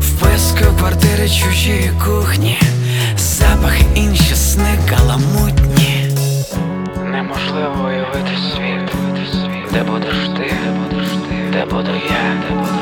вписку 0.00 0.76
квартири 0.78 1.28
чужі 1.28 1.90
кухні, 2.04 2.58
запахи 3.16 3.84
інші 3.94 4.34
сни 4.34 4.78
каламутні. 4.90 6.10
Неможливо 7.04 7.84
уявити 7.86 8.36
світ, 8.54 8.90
де 9.72 9.82
будеш 9.82 10.28
ти, 10.36 10.52
де 10.64 10.70
будеш 10.70 11.08
ти, 11.08 11.36
де 11.52 11.64
буду 11.64 11.90
я, 11.90 12.75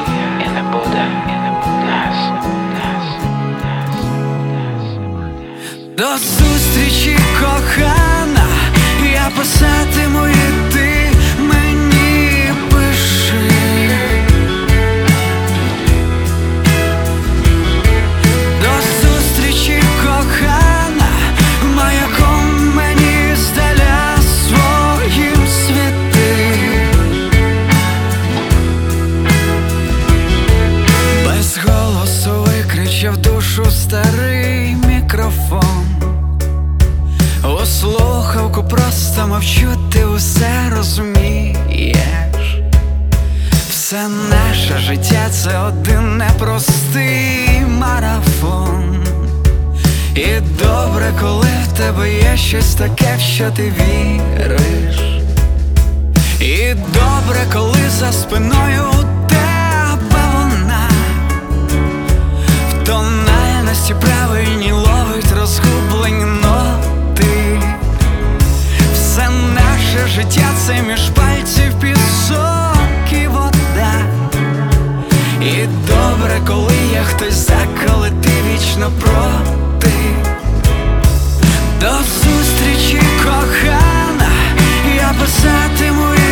До 5.99 6.19
зустрічі, 6.19 7.19
кохана, 7.41 8.47
я 9.13 9.31
писатиму 9.37 10.27
це 45.45 45.59
один 45.59 46.17
непростий 46.17 47.61
марафон. 47.69 49.07
І 50.15 50.41
добре, 50.41 51.13
коли 51.21 51.49
в 51.69 51.79
тебе 51.79 52.13
є 52.13 52.37
щось 52.37 52.75
таке, 52.75 53.17
в 53.17 53.21
що 53.21 53.51
ти 53.51 53.63
віриш. 53.63 55.01
І 56.41 56.75
добре, 56.75 57.39
коли 57.53 57.91
за 57.99 58.13
спиною 58.13 58.83
у 58.91 59.29
тебе 59.29 60.23
вона 60.33 60.89
в 62.71 62.87
тональності 62.87 63.95
правильні 64.01 64.73
ловить 64.73 65.33
розгублені 65.41 66.25
ноти. 66.25 67.61
Все 68.95 69.29
наше 69.55 70.09
життя 70.15 70.49
це 70.67 70.83
між 70.83 71.01
пальців 71.01 71.81
пісок 71.81 72.04
добре, 76.35 76.47
коли 76.47 76.75
я 76.95 77.03
хтось 77.03 77.35
заколи 77.35 78.13
ти 78.23 78.31
вічно 78.49 78.91
проти 79.01 79.93
До 81.81 81.91
зустрічі, 81.91 83.03
кохана, 83.25 84.31
я 84.97 85.15
писатиму. 85.21 86.24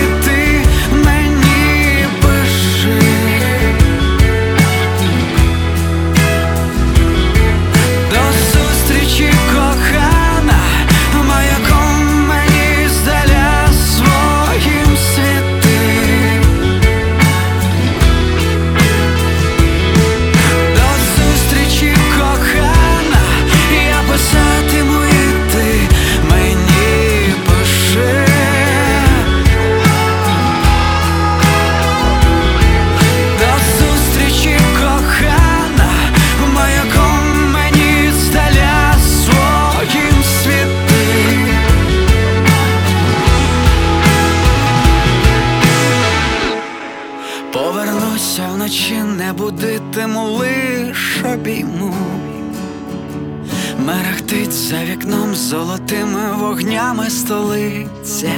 Золотими 55.53 56.33
вогнями 56.39 57.11
столиця. 57.11 58.33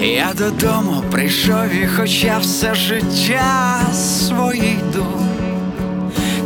Я 0.00 0.32
додому 0.38 1.02
прийшов 1.10 1.74
і 1.82 1.86
хоча 1.96 2.38
все 2.38 2.74
життя 2.74 3.80
своє 3.92 4.70
йду. 4.70 5.06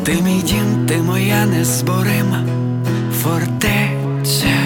Ти 0.04 0.12
мій 0.22 0.42
дім, 0.42 0.86
ти 0.88 0.96
моя 0.96 1.46
незборима 1.46 2.44
фортеця. 3.22 4.56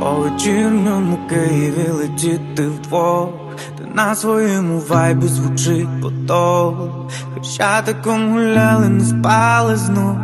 По 0.00 0.10
вечірньому 0.10 1.18
Києві 1.28 1.88
летіти 1.90 2.66
вдвох 2.66 3.28
Ти 3.78 3.84
на 3.94 4.14
своєму 4.14 4.82
вайбі 4.88 5.26
звучить 5.26 6.02
поток 6.02 7.02
Хрещатиком 7.52 8.32
гуляли, 8.32 8.88
не 8.88 9.04
спали 9.04 9.76
знов 9.76 10.16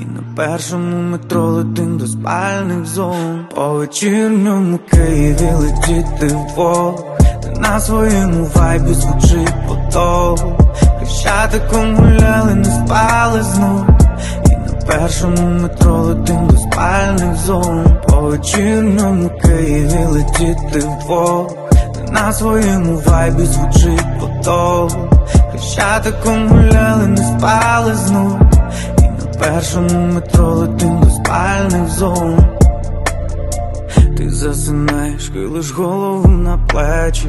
І 0.00 0.04
на 0.04 0.36
першому 0.36 1.02
метро 1.02 1.42
летим 1.42 1.98
до 1.98 2.06
спальних 2.06 2.86
зон. 2.86 3.46
По 3.54 3.68
вечірньому 3.68 4.78
Києві 4.90 5.50
летіти 5.54 6.26
вдвох 6.26 7.04
Ти 7.42 7.60
на 7.60 7.80
своєму 7.80 8.50
вайбі 8.54 8.94
звучить 8.94 9.54
поток 9.68 10.38
Хрещатиком 10.98 11.96
гуляли, 11.96 12.54
не 12.54 12.64
спали 12.64 13.42
знов 13.42 13.86
першому 14.86 15.60
метро 15.62 16.02
летим 16.02 16.46
до 16.48 16.56
спальних 16.56 17.36
зон. 17.36 17.86
По 18.08 18.16
вечірньому 18.16 19.30
Києві 19.42 20.04
летіти 20.04 20.78
вдвох 20.78 21.54
Ти 21.94 22.12
на 22.12 22.32
своєму 22.32 23.02
вайбі 23.06 23.44
звучить 23.44 24.20
поток 24.20 25.18
Хрещатиком 25.58 26.48
гуляли, 26.48 27.06
не 27.06 27.16
спали 27.16 27.94
знов. 27.94 28.40
І 28.98 29.02
на 29.02 29.38
першому 29.38 30.06
метро 30.14 30.54
летим 30.54 31.00
до 31.00 31.10
спальних 31.10 31.88
зон. 31.88 32.38
Ти 34.16 34.30
засинаєш, 34.30 35.28
хилиш 35.28 35.70
голову 35.72 36.28
на 36.28 36.58
плечі. 36.58 37.28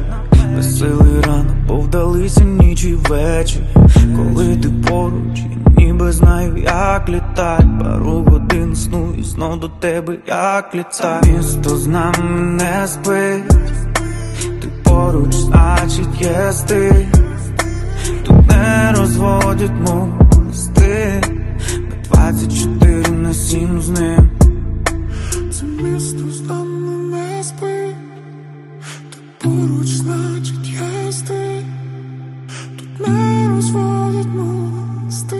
Веселий 0.56 1.20
ранок, 1.26 1.66
повдалися 1.68 2.44
ніч 2.44 2.84
і 2.84 2.94
вечір. 2.94 3.62
Коли 4.16 4.56
ти 4.56 4.68
поруч, 4.68 5.40
я 5.78 5.86
ніби 5.86 6.12
знаю, 6.12 6.56
як 6.56 7.08
літать 7.08 7.80
Пару 7.80 8.24
годин 8.24 8.76
сну 8.76 9.14
і 9.18 9.22
знов 9.22 9.60
до 9.60 9.68
тебе, 9.68 10.16
як 10.26 10.74
літать 10.74 11.26
Місто 11.26 11.76
з 11.76 11.86
нами 11.86 12.40
не 12.40 12.86
спить. 12.86 13.48
Ти 14.62 14.68
поруч, 14.84 15.34
значить 15.34 16.20
є 16.22 16.52
стиль 16.52 17.04
Тут 17.12 17.19
не 18.60 18.92
розводять 18.92 19.70
мости. 19.70 21.22
Ми 21.88 21.96
24 22.04 23.08
на 23.08 23.34
7 23.34 23.82
з 23.82 23.88
ним. 23.88 24.30
Це 25.52 25.64
місто 25.64 26.30
з 26.30 26.40
нами 26.40 26.92
не 27.10 27.44
спить 27.44 27.96
Поруч, 29.42 29.86
значить, 29.86 30.68
я 31.06 31.12
стій 31.12 31.64
Тут 32.78 33.08
не 33.08 33.48
розводять 33.48 34.26
мости. 34.26 35.36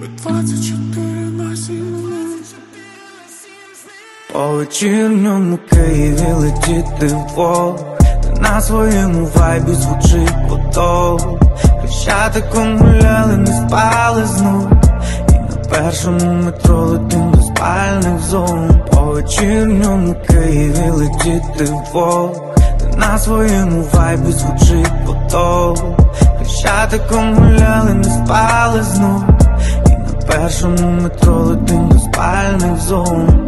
Ми 0.00 0.06
24 0.22 1.10
на 1.30 1.56
7 1.56 1.84
По 4.32 4.48
вечірньому 4.48 5.58
Києві 5.70 6.32
летіти 6.32 7.06
вдвох 7.06 7.96
Ти 8.22 8.40
на 8.40 8.60
своєму 8.60 9.28
вайбі 9.34 9.72
звучить 9.72 10.48
поток 10.48 11.47
Хрещатиком 11.98 12.78
гуляли, 12.78 13.36
не 13.36 13.46
спали 13.46 14.24
знов. 14.24 14.70
І 15.28 15.32
на 15.32 15.56
першому 15.70 16.32
метро 16.32 16.76
летим 16.76 17.32
до 17.32 17.42
спальних 17.42 18.20
зон. 18.20 18.80
По 18.90 19.00
вечірньому 19.00 20.14
Києві 20.28 20.90
летіти 20.90 21.64
вдвох 21.64 22.54
Ти 22.78 22.96
на 22.96 23.18
своєму 23.18 23.84
вайбі 23.92 24.32
звучить 24.32 25.06
поток 25.06 25.78
Хрещатиком 26.38 27.34
гуляли, 27.34 27.94
не 27.94 28.04
спали 28.04 28.82
знов. 28.82 29.22
І 29.86 29.90
на 29.90 30.26
першому 30.26 30.90
метро 31.02 31.34
летим 31.34 31.88
до 31.88 31.98
спальних 31.98 32.76
зон 32.76 33.47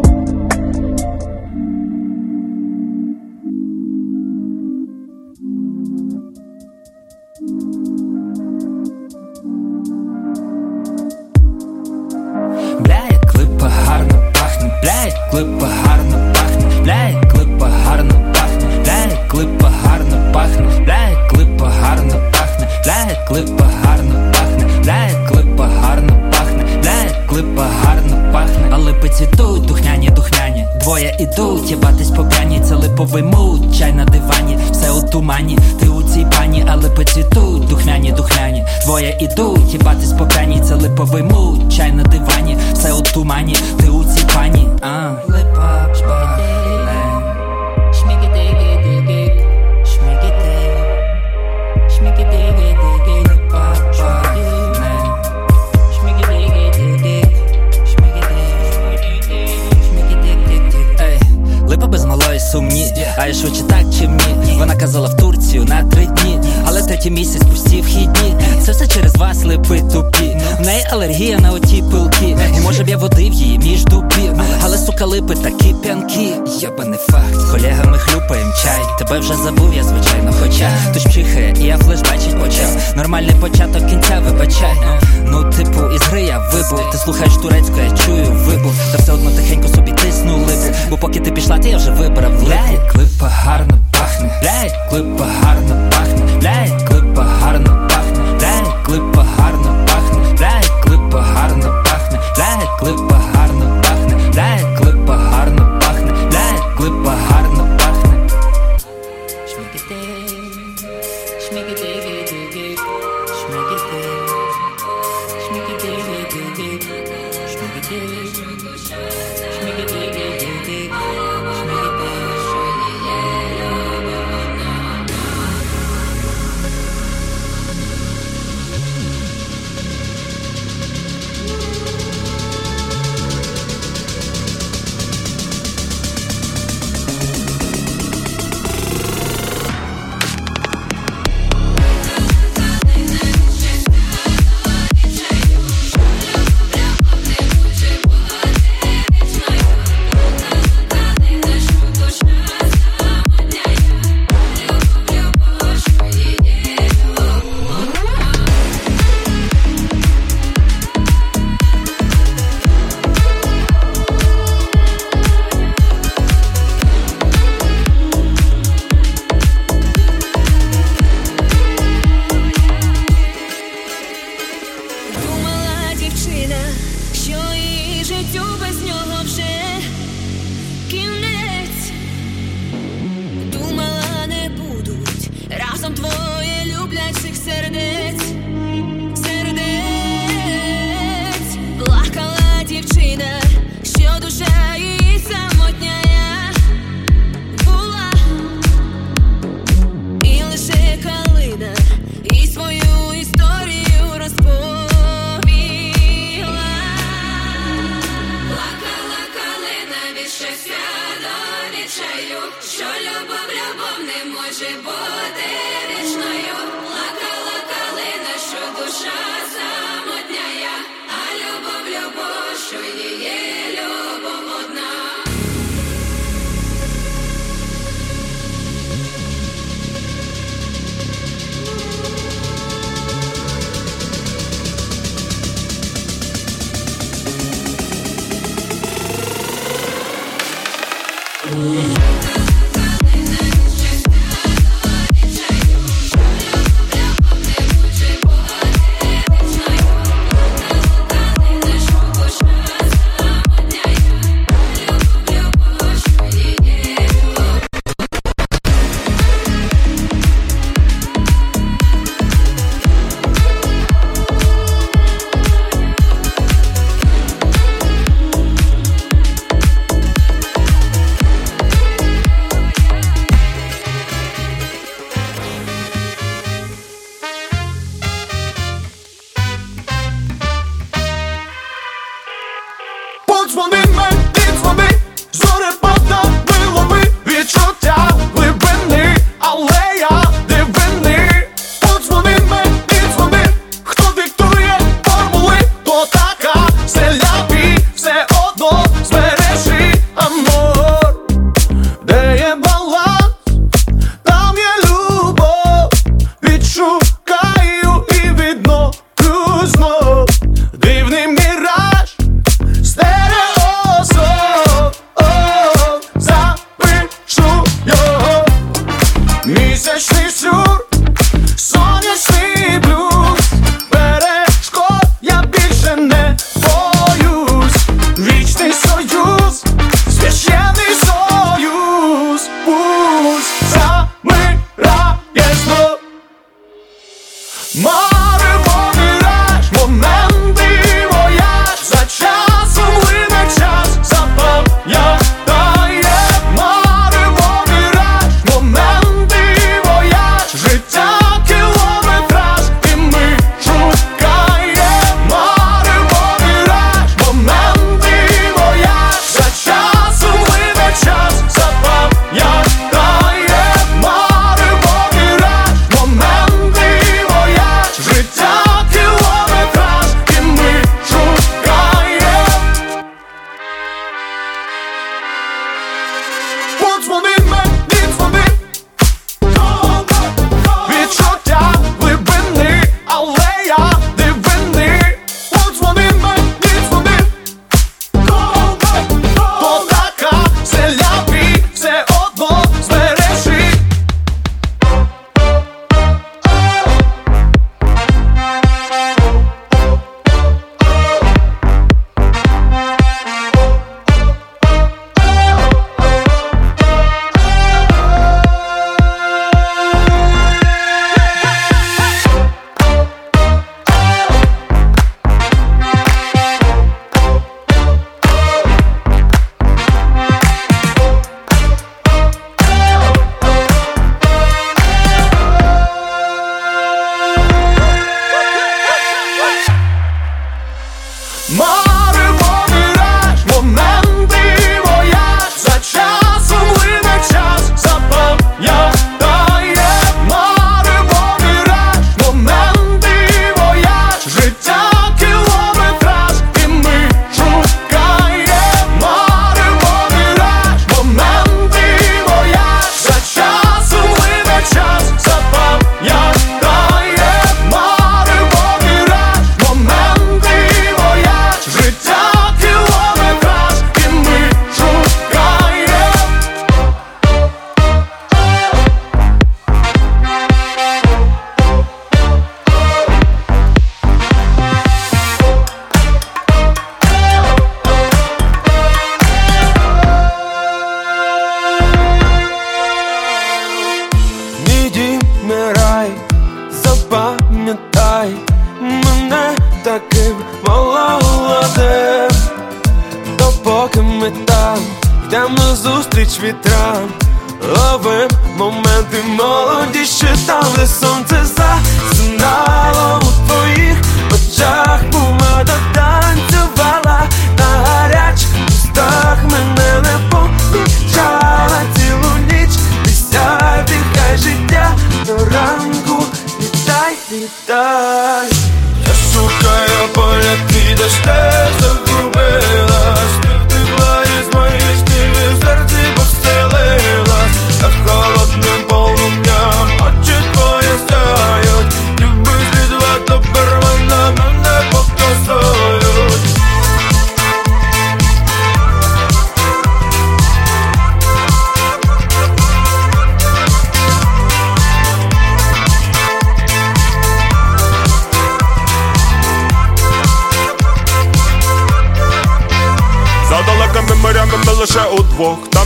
хлюпаєм 78.01 78.53
чай. 78.63 78.83
Тебе 78.99 79.19
вже 79.19 79.37
забув, 79.37 79.75
я 79.75 79.85
звичайно, 79.85 80.33
хоча 80.41 80.71
Тож 80.95 81.03
пчихає, 81.03 81.55
і 81.61 81.65
я 81.65 81.79
флешбачить 81.79 82.41
почав. 82.41 82.95
Нормальний 82.97 83.35
початок 83.35 83.87
кінця, 83.87 84.23
вибачай. 84.27 84.77
Ну, 85.25 85.45
типу, 85.45 85.95
із 85.95 86.03
гри 86.03 86.23
я 86.23 86.39
вибув. 86.39 86.91
Ти 86.93 86.99
слухаєш 86.99 87.35
турецьку, 87.37 87.77
я 87.79 87.97
чую 87.97 88.25
вибух. 88.25 88.73
Та 88.93 88.99
все 88.99 89.13
одно 89.13 89.31
тихенько 89.31 89.69
собі 89.69 89.93
тисну 89.93 90.37
липу. 90.39 90.77
Бо 90.91 90.97
поки 90.97 91.21
ти 91.21 91.31
пішла, 91.31 91.59
ти 91.59 91.69
я 91.69 91.77
вже 91.77 91.91
вибрав 91.91 92.33
липу. 92.33 92.47
Бля, 92.47 92.71
як 92.73 92.97
липа 92.97 93.29
гарно 93.29 93.79
пахне, 93.93 94.31
бля, 94.43 94.63
як 94.65 94.93
липа 94.93 95.25
гарно 95.43 95.91
пахне, 95.91 96.39
бля, 96.41 96.67
як 96.67 96.91
липа 96.91 97.23
гарно 97.23 97.89
пахне, 97.91 98.39
бля, 98.39 98.49
як 98.49 98.89
липа 98.89 99.27
гарно 99.37 99.87
пахне, 99.89 100.37
бля, 100.39 100.61
як 100.63 100.87
липа 100.91 101.21
гарно 101.21 101.85
пахне, 101.85 102.21
бля, 102.37 102.61
як 102.61 102.83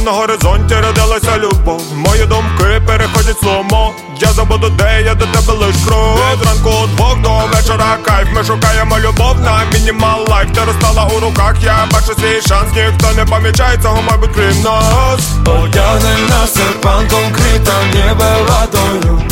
на 0.04 0.10
горизонті 0.10 0.74
родилася 0.74 1.38
любов. 1.38 1.82
Мої 1.94 2.26
думки 2.26 2.82
переходять 2.86 3.38
slow-mo. 3.40 3.94
Я 4.20 4.28
забуду, 4.32 4.68
де 4.68 5.02
я 5.06 5.14
до 5.14 5.26
тебе 5.26 5.52
лиш 5.52 5.76
кров 5.86 6.18
Зранку 6.42 6.70
от 6.82 6.94
двох 6.94 7.20
до 7.20 7.56
вечора 7.56 7.98
кайф. 8.04 8.28
Ми 8.34 8.44
шукаємо 8.44 8.98
любов 8.98 9.40
на 9.40 9.60
minimal 9.72 10.26
life. 10.28 10.48
Ти 10.54 10.60
розстала 10.66 11.04
у 11.16 11.20
руках, 11.20 11.54
я 11.62 11.88
бачу 11.92 12.14
свій 12.20 12.48
шанс, 12.48 12.68
ніхто 12.76 13.12
не 13.16 13.24
помічає 13.24 13.78
цього, 13.82 14.02
мабуть, 14.10 14.30
крім 14.34 14.62
нас. 14.62 15.20
Одягнем 15.46 16.28
на 16.28 16.46
серпантом 16.46 17.32
кріта, 17.32 17.72
ніби 17.94 18.24
ладою. 18.48 19.22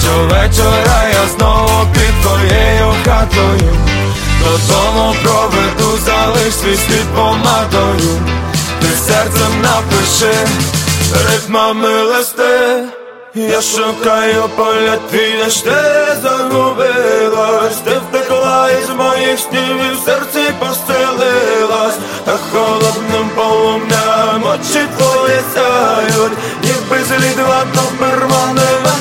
Щовечора 0.00 1.02
я 1.12 1.28
знову 1.36 1.86
під 1.92 2.22
твоєю 2.22 2.94
хатою. 3.04 3.76
Додому 4.40 5.14
проведу 5.22 5.98
залиш 6.04 6.54
свій 6.54 6.76
слід 6.76 7.06
помадою 7.14 8.42
ти 8.82 8.96
серцем 8.96 9.62
напиши 9.62 10.34
ритмами 11.28 12.02
листи, 12.02 12.88
я 13.34 13.62
шукаю 13.62 14.48
поля 14.56 14.98
твій, 15.10 15.50
ж 15.50 15.64
ти 15.64 16.16
загубилась, 16.22 17.76
ти 17.84 17.90
втекла 17.90 18.70
із 18.70 18.90
моїх 18.90 19.38
снів 19.38 19.76
і 19.90 19.94
в 19.94 19.98
серці 20.04 20.52
постелилась, 20.58 21.98
та 22.24 22.38
холодним 22.52 23.30
полум'ям 23.34 24.44
очі 24.44 24.86
твої 24.98 25.40
сяють, 25.54 26.38
ніби 26.62 27.04
злід 27.04 27.38
ватно 27.38 27.82
перманива. 27.98 28.91